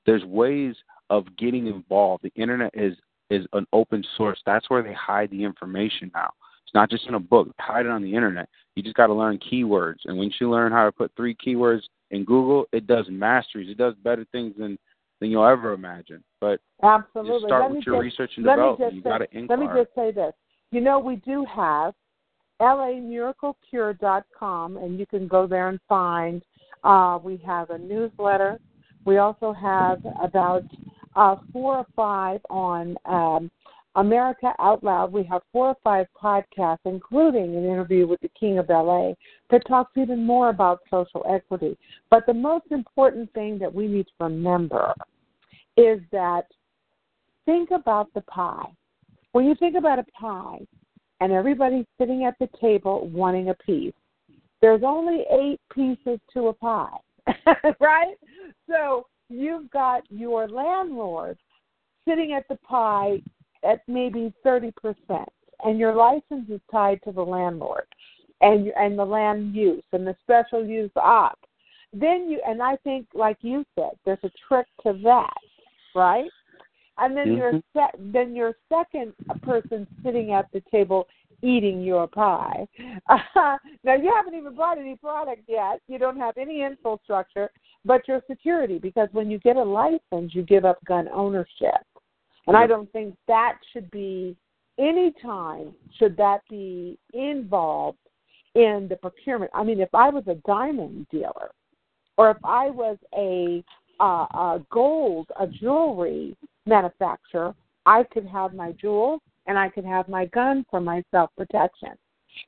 [0.05, 0.75] there's ways
[1.09, 2.23] of getting involved.
[2.23, 2.95] The internet is
[3.29, 4.41] is an open source.
[4.45, 6.31] That's where they hide the information now.
[6.63, 7.49] It's not just in a book.
[7.59, 8.47] Hide it on the internet.
[8.75, 11.81] You just got to learn keywords, and once you learn how to put three keywords
[12.11, 13.69] in Google, it does masteries.
[13.69, 14.77] It does better things than
[15.19, 16.23] than you'll ever imagine.
[16.39, 17.31] But Absolutely.
[17.31, 18.93] just start let with your just, research and development.
[18.93, 19.57] You got to inquire.
[19.57, 20.33] Let me just say this.
[20.71, 21.93] You know, we do have
[22.61, 26.41] lamiraclecure.com, and you can go there and find.
[26.83, 28.59] Uh, we have a newsletter.
[29.05, 30.63] We also have about
[31.17, 33.51] uh, four or five on um,
[33.95, 35.11] America Out Loud.
[35.11, 39.13] We have four or five podcasts, including an interview with the King of LA,
[39.49, 41.75] that talks even more about social equity.
[42.11, 44.93] But the most important thing that we need to remember
[45.75, 46.45] is that
[47.45, 48.69] think about the pie.
[49.31, 50.59] When you think about a pie
[51.19, 53.93] and everybody's sitting at the table wanting a piece,
[54.61, 56.97] there's only eight pieces to a pie,
[57.79, 58.15] right?
[58.69, 61.37] So you've got your landlord
[62.07, 63.21] sitting at the pie
[63.63, 64.71] at maybe 30%,
[65.63, 67.85] and your license is tied to the landlord
[68.41, 71.39] and and the land use and the special use op.
[71.93, 75.41] then you and I think, like you said, there's a trick to that,
[75.95, 76.29] right?
[76.99, 77.37] And then Mhm.
[77.37, 81.07] your se- then your second person sitting at the table
[81.41, 82.67] eating your pie.
[83.83, 85.81] now you haven't even bought any product yet.
[85.87, 87.51] You don't have any infrastructure,
[87.87, 91.81] but your security because when you get a license, you give up gun ownership.
[92.45, 94.35] And I don't think that should be
[94.77, 97.97] any time should that be involved
[98.55, 99.51] in the procurement.
[99.53, 101.51] I mean, if I was a diamond dealer,
[102.17, 103.63] or if I was a,
[103.99, 107.53] uh, a gold, a jewelry manufacturer,
[107.85, 111.91] I could have my jewels and I could have my gun for my self protection.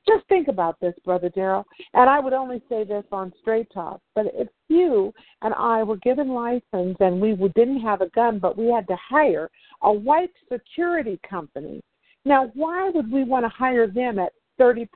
[0.06, 1.66] Just think about this, Brother Darrell.
[1.94, 5.12] And I would only say this on Straight Talk, but if you
[5.42, 8.96] and I were given license and we didn't have a gun, but we had to
[8.96, 9.50] hire
[9.82, 11.80] a white security company,
[12.24, 14.88] now why would we want to hire them at 33%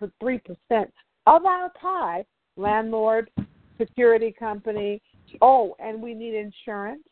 [1.26, 2.24] of our pie?
[2.56, 3.30] Landlord,
[3.78, 5.00] security company,
[5.42, 7.02] oh, and we need insurance.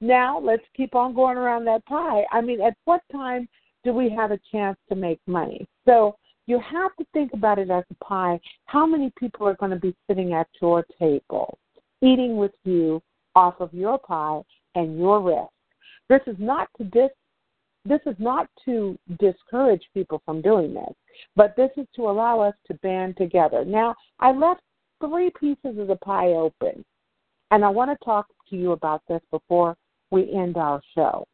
[0.00, 2.24] Now let's keep on going around that pie.
[2.32, 3.48] I mean, at what time
[3.84, 5.66] do we have a chance to make money?
[5.86, 6.16] So
[6.46, 8.40] you have to think about it as a pie.
[8.66, 11.58] How many people are going to be sitting at your table,
[12.00, 13.02] eating with you
[13.34, 14.42] off of your pie
[14.74, 15.50] and your risk?
[16.08, 17.10] This is not to dis
[17.84, 20.92] this is not to discourage people from doing this,
[21.36, 23.64] but this is to allow us to band together.
[23.64, 24.60] Now, I left
[25.00, 26.84] three pieces of the pie open,
[27.52, 29.76] and I want to talk to you about this before
[30.10, 31.28] we end our show.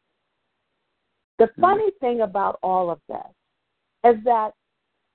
[1.39, 1.61] The hmm.
[1.61, 4.51] funny thing about all of this is that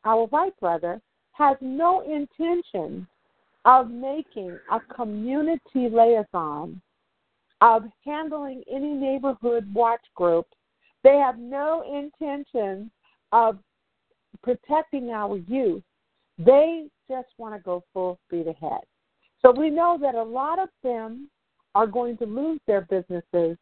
[0.04, 1.00] our white brother
[1.32, 3.06] has no intention
[3.64, 6.80] of making a community liaison,
[7.60, 10.46] of handling any neighborhood watch group.
[11.04, 12.90] They have no intention
[13.32, 13.58] of
[14.42, 15.82] protecting our youth.
[16.38, 18.80] They just want to go full speed ahead.
[19.42, 21.28] So we know that a lot of them
[21.74, 23.56] are going to lose their businesses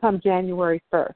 [0.00, 1.14] come January 1st.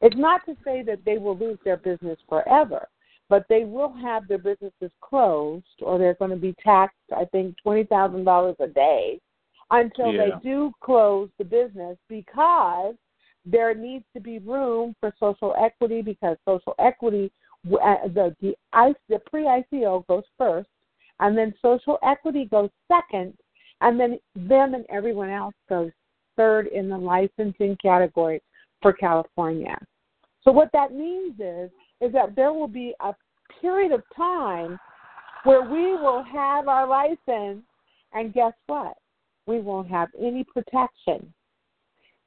[0.00, 2.88] It's not to say that they will lose their business forever,
[3.28, 7.56] but they will have their businesses closed or they're going to be taxed, I think,
[7.64, 9.20] $20,000 a day
[9.70, 10.24] until Yeah.
[10.24, 12.94] they do close the business because
[13.44, 17.30] there needs to be room for social equity because social equity,
[17.66, 18.54] uh, the, the,
[19.08, 20.68] the pre ICO goes first,
[21.20, 23.34] and then social equity goes second,
[23.80, 25.90] and then them and everyone else goes
[26.36, 28.40] third in the licensing category
[28.80, 29.76] for California.
[30.42, 31.70] So what that means is
[32.00, 33.14] is that there will be a
[33.60, 34.78] period of time
[35.44, 37.62] where we will have our license
[38.12, 38.94] and guess what?
[39.46, 41.32] We won't have any protection.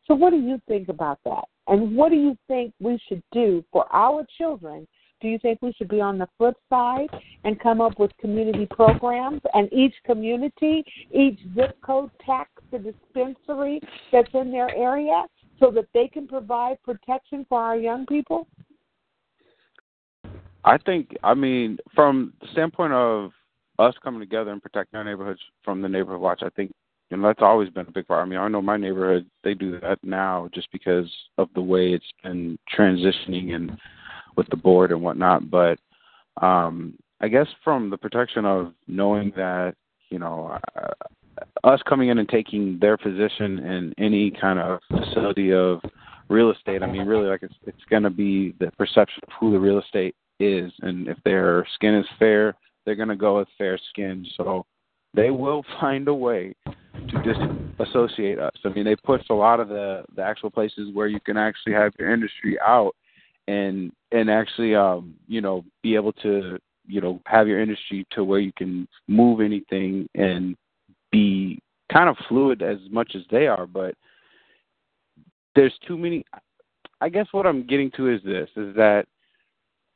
[0.08, 1.46] So what do you think about that?
[1.68, 4.88] And what do you think we should do for our children?
[5.22, 7.08] Do you think we should be on the flip side
[7.44, 13.80] and come up with community programs and each community, each zip code tax the dispensary
[14.12, 15.26] that's in their area
[15.60, 18.48] so that they can provide protection for our young people?
[20.64, 23.32] I think, I mean, from the standpoint of
[23.80, 26.72] us coming together and protecting our neighborhoods from the neighborhood watch, I think,
[27.18, 28.26] know, that's always been a big part.
[28.26, 31.94] I mean, I know my neighborhood, they do that now just because of the way
[31.94, 33.78] it's been transitioning and
[34.38, 35.50] with the board and whatnot.
[35.50, 35.80] But
[36.42, 39.76] um, I guess from the protection of knowing that,
[40.10, 40.88] you know, uh,
[41.64, 45.82] us coming in and taking their position in any kind of facility of
[46.30, 49.52] real estate, I mean, really, like it's it's going to be the perception of who
[49.52, 53.48] the real estate is, and if their skin is fair, they're going to go with
[53.58, 54.26] fair skin.
[54.36, 54.66] So
[55.14, 57.24] they will find a way to
[57.78, 58.54] disassociate us.
[58.66, 61.74] I mean, they push a lot of the the actual places where you can actually
[61.74, 62.96] have your industry out
[63.48, 68.24] and and actually um you know be able to you know have your industry to
[68.24, 70.56] where you can move anything and
[71.12, 71.60] be
[71.92, 73.96] kind of fluid as much as they are but
[75.56, 76.24] there's too many
[77.02, 79.06] i guess what i'm getting to is this is that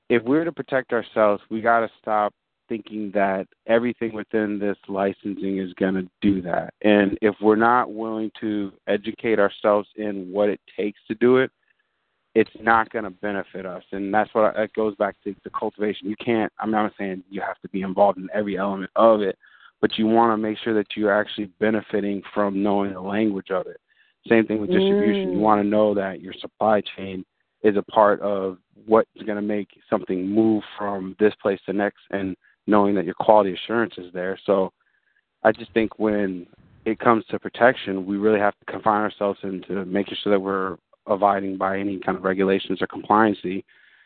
[0.10, 2.34] if we're to protect ourselves we got to stop
[2.68, 7.94] thinking that everything within this licensing is going to do that and if we're not
[7.94, 11.52] willing to educate ourselves in what it takes to do it
[12.36, 13.84] it's not going to benefit us.
[13.94, 16.10] And that's what that goes back to the cultivation.
[16.10, 16.52] You can't.
[16.60, 19.38] I'm not saying you have to be involved in every element of it,
[19.80, 23.68] but you want to make sure that you're actually benefiting from knowing the language of
[23.68, 23.78] it.
[24.28, 25.30] Same thing with distribution.
[25.30, 25.34] Mm.
[25.34, 27.26] You want to know that your supply chain
[27.66, 32.02] is a part of what's going to make something move from this place to next,
[32.12, 32.38] and
[32.68, 34.40] knowing that your quality assurance is there.
[34.46, 34.72] So,
[35.44, 36.48] I just think when
[36.86, 40.78] it comes to protection, we really have to confine ourselves into making sure that we're
[41.08, 43.64] abiding by any kind of regulations or compliancy,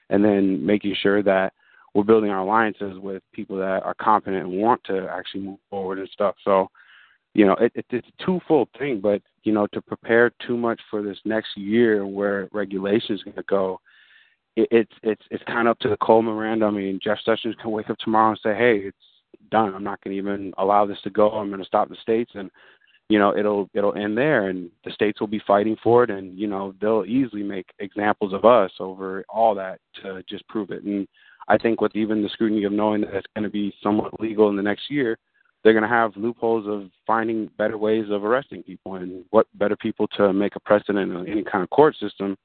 [0.09, 1.53] and then making sure that
[1.93, 5.99] we're building our alliances with people that are competent and want to actually move forward
[5.99, 6.35] and stuff.
[6.45, 6.69] So
[7.33, 10.79] you know, it, it, it's a twofold thing, but you know, to prepare too much
[10.89, 13.79] for this next year where regulation is going to go,
[14.55, 16.75] it, it's it's it's kind of up to the Cole memorandum.
[16.75, 18.97] I mean, Jeff Sessions can wake up tomorrow and say, "Hey, it's
[19.51, 19.73] done.
[19.73, 21.31] I'm not going to even allow this to go.
[21.31, 22.49] I'm going to stop the states," and
[23.09, 26.37] you know, it'll it'll end there, and the states will be fighting for it, and
[26.37, 30.83] you know, they'll easily make examples of us over all that to just prove it.
[30.83, 31.07] And
[31.47, 34.49] I think with even the scrutiny of knowing that it's going to be somewhat legal
[34.49, 35.17] in the next year,
[35.63, 39.75] they're going to have loopholes of finding better ways of arresting people and what better
[39.75, 42.37] people to make a precedent in any kind of court system,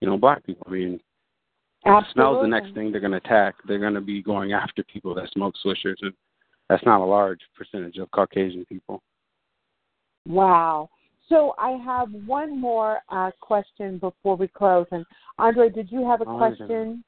[0.00, 0.64] you know, black people.
[0.68, 1.00] I mean,
[1.84, 2.12] Absolutely.
[2.12, 3.54] smell's the next thing they're going to attack.
[3.66, 6.12] They're going to be going after people that smoke swishers, and
[6.68, 9.02] that's not a large percentage of Caucasian people.
[10.26, 10.90] Wow.
[11.28, 14.86] So I have one more uh, question before we close.
[14.90, 15.04] And
[15.38, 17.04] Andre, did you have a Oh, question?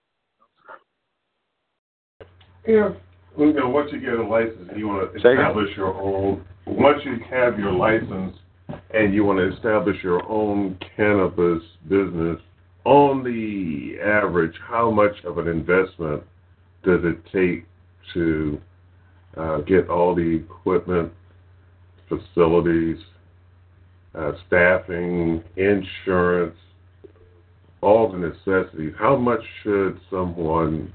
[2.65, 2.95] If
[3.39, 6.45] you know once you get a license, and you want to establish your own.
[6.66, 8.37] Once you have your license
[8.95, 12.39] and you want to establish your own cannabis business,
[12.85, 16.22] on the average, how much of an investment
[16.85, 17.64] does it take
[18.14, 18.61] to
[19.37, 21.12] uh, get all the equipment,
[22.09, 22.99] facilities,
[24.14, 26.57] uh, staffing, insurance,
[27.80, 28.93] all the necessities?
[28.99, 30.93] How much should someone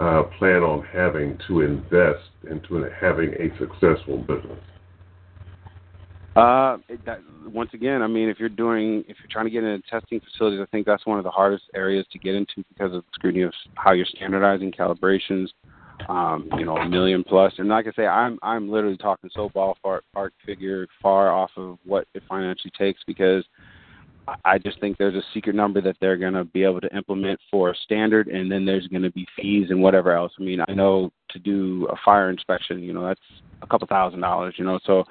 [0.00, 4.58] uh, plan on having to invest into having a successful business?
[6.36, 7.20] Uh, that,
[7.52, 10.60] once again, I mean, if you're doing, if you're trying to get into testing facilities,
[10.62, 13.44] I think that's one of the hardest areas to get into because of the scrutiny
[13.44, 15.48] of how you're standardizing calibrations.
[16.08, 19.50] Um, you know, a million plus, and like I say, I'm I'm literally talking so
[19.50, 23.44] ballpark park figure far off of what it financially takes because
[24.44, 27.40] I- just think there's a secret number that they're going to be able to implement
[27.50, 30.32] for a standard, and then there's going to be fees and whatever else.
[30.38, 33.20] I mean, I know to do a fire inspection, you know, that's
[33.62, 35.04] a couple thousand dollars, you know, so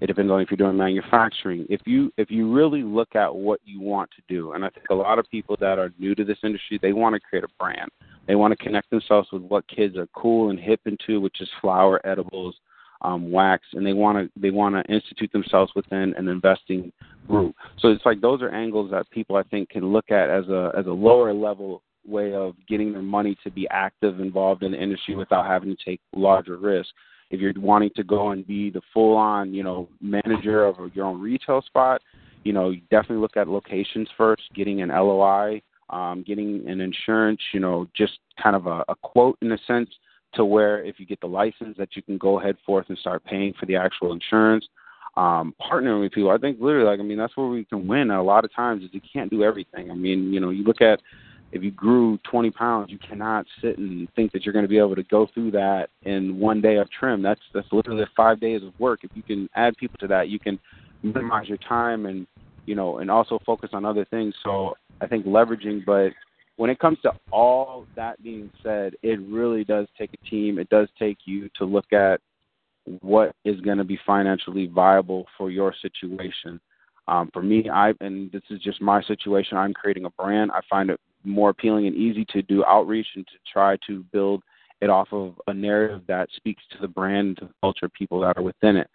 [0.00, 1.66] it depends on if you're doing manufacturing.
[1.68, 4.86] If you if you really look at what you want to do, and I think
[4.90, 7.48] a lot of people that are new to this industry, they want to create a
[7.58, 7.90] brand.
[8.26, 11.48] They want to connect themselves with what kids are cool and hip into, which is
[11.60, 12.56] flower edibles,
[13.02, 16.92] um, wax, and they want to they want to institute themselves within an investing
[17.28, 17.54] group.
[17.78, 20.72] So it's like those are angles that people I think can look at as a
[20.76, 24.82] as a lower level way of getting their money to be active involved in the
[24.82, 26.88] industry without having to take larger risk.
[27.30, 31.04] if you're wanting to go and be the full on, you know, manager of your
[31.04, 32.02] own retail spot,
[32.42, 37.40] you know, you definitely look at locations first, getting an LOI, um, getting an insurance,
[37.52, 39.90] you know, just kind of a, a quote in a sense
[40.34, 43.24] to where if you get the license that you can go ahead forth and start
[43.24, 44.66] paying for the actual insurance.
[45.16, 48.10] Um, partnering with people, I think literally like I mean that's where we can win
[48.10, 49.90] a lot of times is you can't do everything.
[49.90, 51.00] I mean, you know, you look at
[51.52, 54.78] if you grew 20 pounds, you cannot sit and think that you're going to be
[54.78, 57.22] able to go through that in one day of trim.
[57.22, 59.00] That's that's literally five days of work.
[59.02, 60.58] If you can add people to that, you can
[61.02, 62.26] minimize your time and
[62.66, 64.34] you know and also focus on other things.
[64.44, 66.10] So I think leveraging, but
[66.60, 70.58] when it comes to all that being said, it really does take a team.
[70.58, 72.20] It does take you to look at
[73.00, 76.60] what is going to be financially viable for your situation.
[77.08, 79.56] Um, for me, I and this is just my situation.
[79.56, 80.50] I'm creating a brand.
[80.50, 84.42] I find it more appealing and easy to do outreach and to try to build
[84.82, 88.36] it off of a narrative that speaks to the brand, to the culture, people that
[88.36, 88.90] are within it.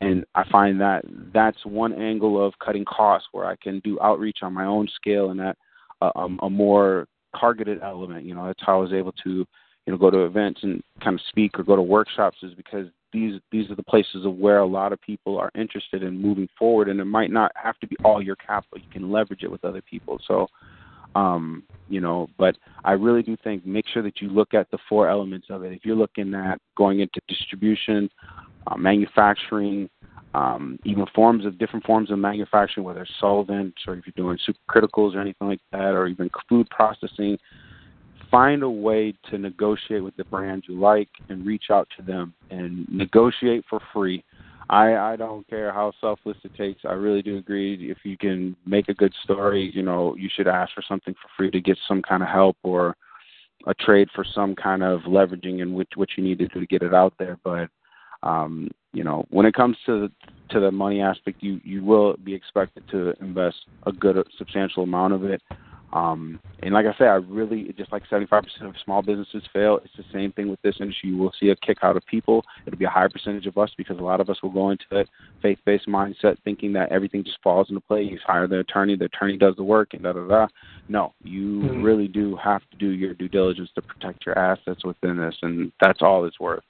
[0.00, 1.04] And I find that
[1.34, 5.32] that's one angle of cutting costs where I can do outreach on my own scale
[5.32, 5.58] and at
[6.00, 7.06] a, a more
[7.38, 8.24] targeted element.
[8.24, 9.46] You know, that's how I was able to, you
[9.92, 13.40] know, go to events and kind of speak or go to workshops is because these
[13.50, 16.88] these are the places of where a lot of people are interested in moving forward
[16.88, 18.78] and it might not have to be all your capital.
[18.78, 20.20] You can leverage it with other people.
[20.26, 20.46] So
[21.14, 24.78] um, you know, but I really do think make sure that you look at the
[24.88, 25.72] four elements of it.
[25.72, 28.08] If you're looking at going into distribution,
[28.66, 29.88] uh, manufacturing,
[30.34, 34.38] um, even forms of different forms of manufacturing, whether it's solvents or if you're doing
[34.38, 37.36] supercriticals or anything like that, or even food processing,
[38.30, 42.32] find a way to negotiate with the brands you like and reach out to them
[42.50, 44.22] and negotiate for free.
[44.68, 46.82] I I don't care how selfless it takes.
[46.84, 47.90] I really do agree.
[47.90, 51.28] If you can make a good story, you know, you should ask for something for
[51.36, 52.96] free to get some kind of help or
[53.66, 56.66] a trade for some kind of leveraging in which what you need to do to
[56.66, 57.36] get it out there.
[57.42, 57.68] But
[58.22, 60.10] um, you know, when it comes to
[60.50, 65.12] to the money aspect, you you will be expected to invest a good substantial amount
[65.12, 65.42] of it.
[65.92, 69.80] Um, and like I said, I really just like 75% of small businesses fail.
[69.84, 71.10] It's the same thing with this industry.
[71.10, 72.44] You will see a kick out of people.
[72.66, 74.84] It'll be a higher percentage of us because a lot of us will go into
[74.92, 75.04] a
[75.42, 78.08] faith-based mindset thinking that everything just falls into place.
[78.08, 80.46] You hire the attorney, the attorney does the work, and da da da.
[80.88, 81.82] No, you Mhm.
[81.82, 85.72] really do have to do your due diligence to protect your assets within this, and
[85.80, 86.64] that's all it's worth.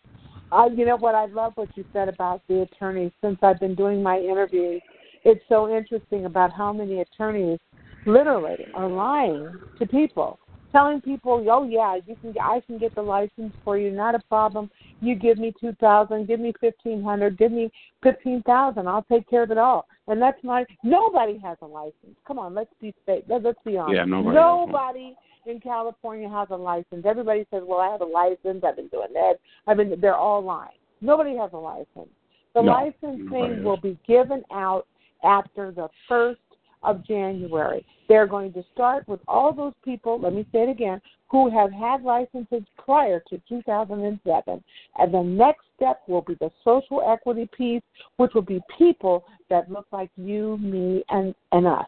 [0.52, 1.14] You know what?
[1.14, 3.12] I love what you said about the attorneys.
[3.22, 4.82] Since I've been doing my interviews,
[5.24, 7.58] it's so interesting about how many attorneys
[8.06, 10.38] literally are lying to people,
[10.72, 14.20] telling people, "Oh yeah, you can, I can get the license for you, not a
[14.28, 14.70] problem.
[15.00, 17.70] You give me two thousand, give me fifteen hundred, give me
[18.02, 22.16] fifteen thousand, I'll take care of it all." And that's my nobody has a license.
[22.26, 23.24] Come on, let's be straight.
[23.28, 23.96] Let's be honest.
[23.96, 24.34] Yeah, nobody.
[24.34, 25.16] Nobody
[25.46, 27.04] in California has a license.
[27.04, 28.64] Everybody says, "Well, I have a license.
[28.64, 30.78] I've been doing that." I mean, they're all lying.
[31.00, 32.10] Nobody has a license.
[32.54, 34.86] The No, licensing will be given out
[35.22, 36.40] after the first
[36.82, 37.84] of January.
[38.08, 41.72] They're going to start with all those people, let me say it again, who have
[41.72, 44.64] had licenses prior to 2007.
[44.98, 47.82] And the next step will be the social equity piece,
[48.16, 51.86] which will be people that look like you, me, and, and us.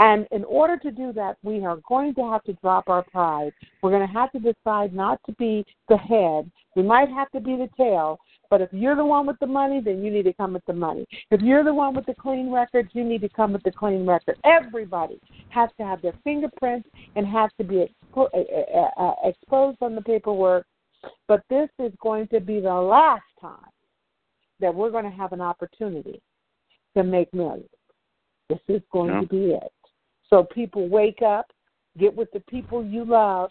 [0.00, 3.52] And in order to do that, we are going to have to drop our pride.
[3.82, 6.50] We're going to have to decide not to be the head.
[6.74, 9.78] We might have to be the tail, but if you're the one with the money,
[9.84, 11.06] then you need to come with the money.
[11.30, 14.06] If you're the one with the clean record, you need to come with the clean
[14.06, 14.38] record.
[14.42, 15.20] Everybody
[15.50, 19.94] has to have their fingerprints and has to be expo- uh, uh, uh, exposed on
[19.94, 20.66] the paperwork.
[21.28, 23.70] But this is going to be the last time
[24.60, 26.22] that we're going to have an opportunity
[26.96, 27.68] to make millions.
[28.48, 29.20] This is going Yeah.
[29.20, 29.72] to be it.
[30.30, 31.46] So people wake up,
[31.98, 33.50] get with the people you love,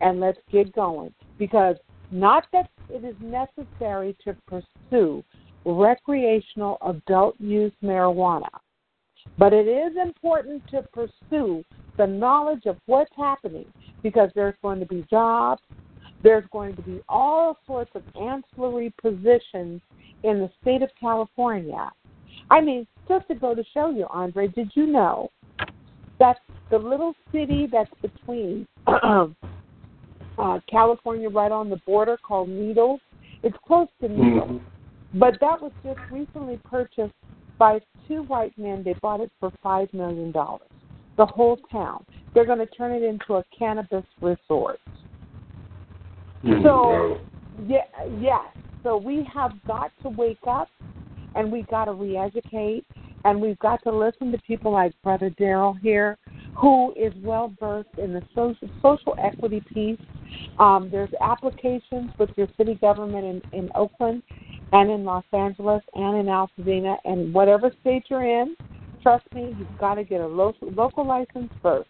[0.00, 1.12] and let's get going.
[1.38, 1.76] Because
[2.10, 5.24] not that it is necessary to pursue
[5.64, 8.48] recreational adult use marijuana,
[9.36, 11.64] but it is important to pursue
[11.96, 13.66] the knowledge of what's happening
[14.02, 15.60] because there's going to be jobs,
[16.22, 19.80] there's going to be all sorts of ancillary positions
[20.22, 21.90] in the state of California.
[22.50, 25.30] I mean, just to go to show you, Andre, did you know
[26.18, 26.38] that
[26.70, 29.26] the little city that's between uh,
[30.70, 33.00] California, right on the border, called Needles,
[33.42, 34.60] it's close to Needles, Mhm.
[35.14, 37.14] but that was just recently purchased
[37.58, 38.82] by two white men.
[38.82, 40.68] They bought it for five million dollars.
[41.16, 42.04] The whole town.
[42.34, 44.80] They're going to turn it into a cannabis resort.
[46.44, 46.62] Mhm.
[46.62, 47.18] So,
[47.66, 47.86] yeah,
[48.20, 48.44] yes.
[48.84, 50.68] So we have got to wake up,
[51.34, 52.84] and we got to re-educate,
[53.24, 56.18] and we've got to listen to people like Brother Darrell here,
[56.56, 60.00] who is well versed in the social social equity piece.
[60.58, 64.22] Um, there's applications with your city government in, in Oakland,
[64.72, 68.56] and in Los Angeles, and in Altadena, and whatever state you're in.
[69.02, 71.88] Trust me, you've got to get a local local license first.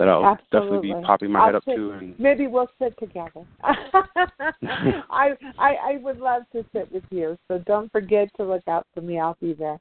[0.00, 2.98] that i'll definitely be popping my I'll head up sit- to and Maybe we'll sit
[2.98, 3.44] together.
[3.62, 7.36] I, I I would love to sit with you.
[7.48, 9.18] So don't forget to look out for me.
[9.18, 9.78] I'll be there.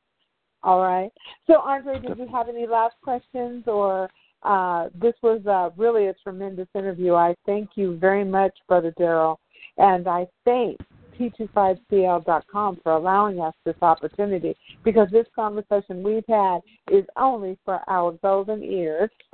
[0.63, 1.09] All right.
[1.47, 4.09] So Andre, did you have any last questions or
[4.43, 7.13] uh, this was uh, really a tremendous interview.
[7.13, 9.39] I thank you very much, Brother Darrell,
[9.77, 10.77] and I thank
[11.19, 16.59] T25CL.com for allowing us this opportunity because this conversation we've had
[16.91, 19.09] is only for our golden ears.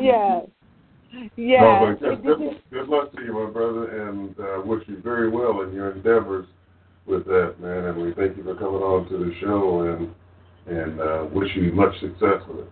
[0.00, 0.46] yes.
[1.36, 1.62] Yes.
[1.62, 5.62] No, but good, good luck to you, my brother, and uh, wish you very well
[5.62, 6.46] in your endeavors
[7.06, 7.84] with that, man.
[7.84, 10.10] And we thank you for coming on to the show and
[10.66, 12.70] and uh, wish you much success with it.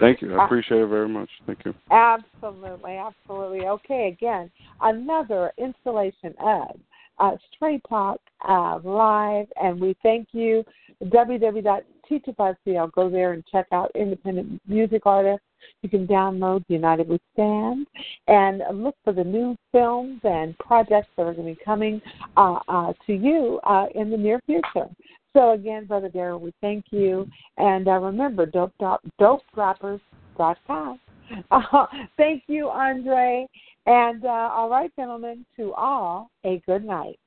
[0.00, 3.66] Thank you i appreciate it very much thank you Absolutely, absolutely.
[3.66, 4.50] Okay, again,
[4.80, 6.78] another installation of
[7.18, 10.64] uh, Straight Talk uh, Live, and we thank you.
[11.02, 12.92] www.t25cl.
[12.92, 15.44] Go there and check out independent music artists.
[15.82, 17.86] You can download United We Stand
[18.28, 22.00] and look for the new films and projects that are going to be coming
[22.36, 24.88] uh, uh, to you uh, in the near future.
[25.32, 27.28] So again, Brother Darrell, we thank you.
[27.56, 31.00] And uh, remember, dope, drop, dopedroppers.com.
[31.52, 31.86] Uh,
[32.16, 33.46] thank you, Andre.
[33.86, 37.20] And uh, all right, gentlemen, to all, a good night.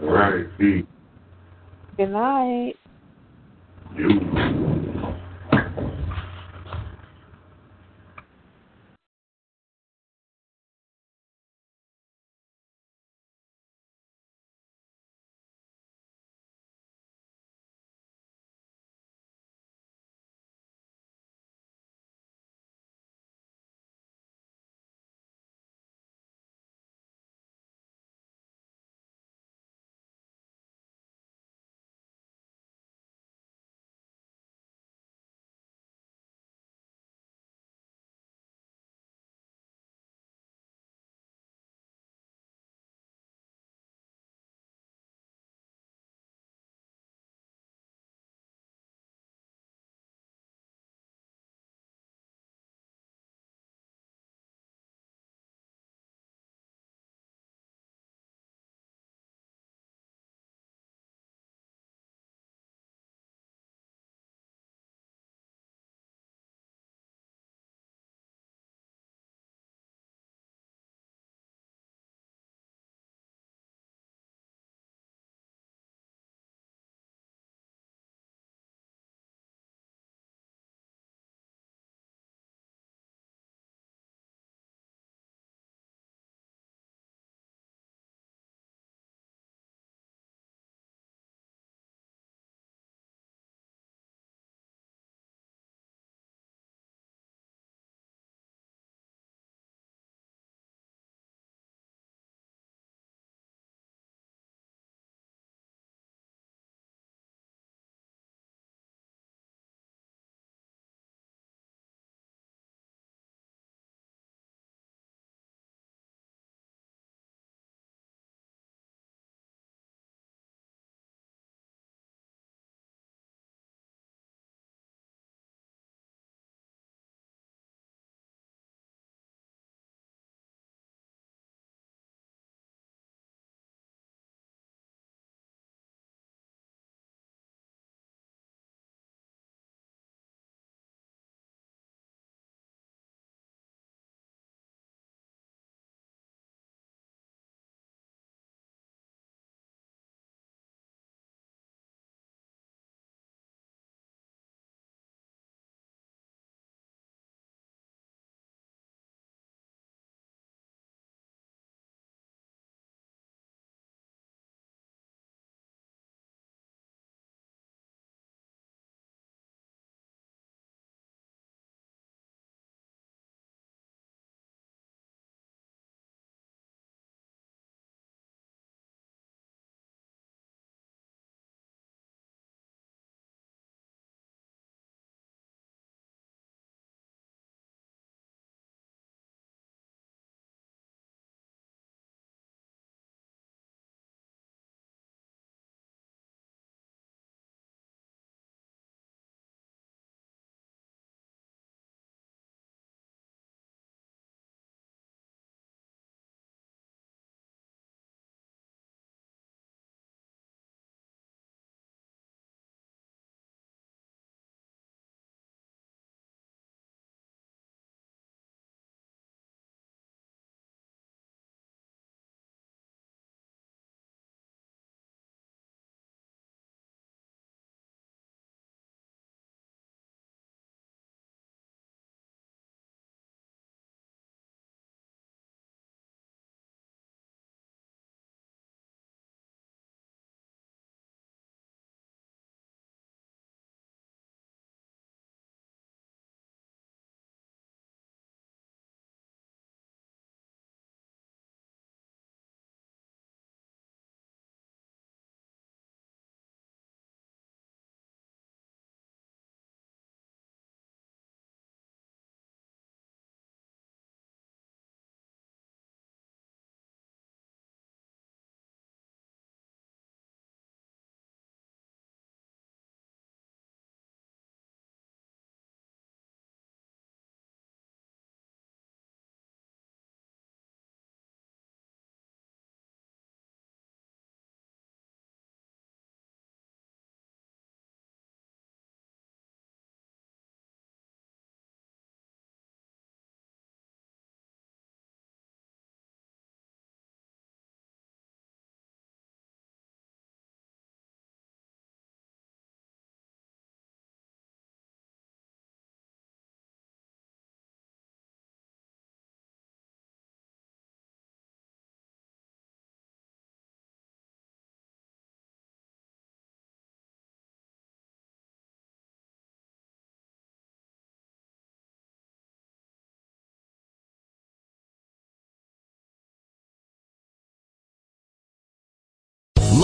[0.00, 0.46] All right.
[1.98, 2.74] Good night.
[3.94, 4.75] You.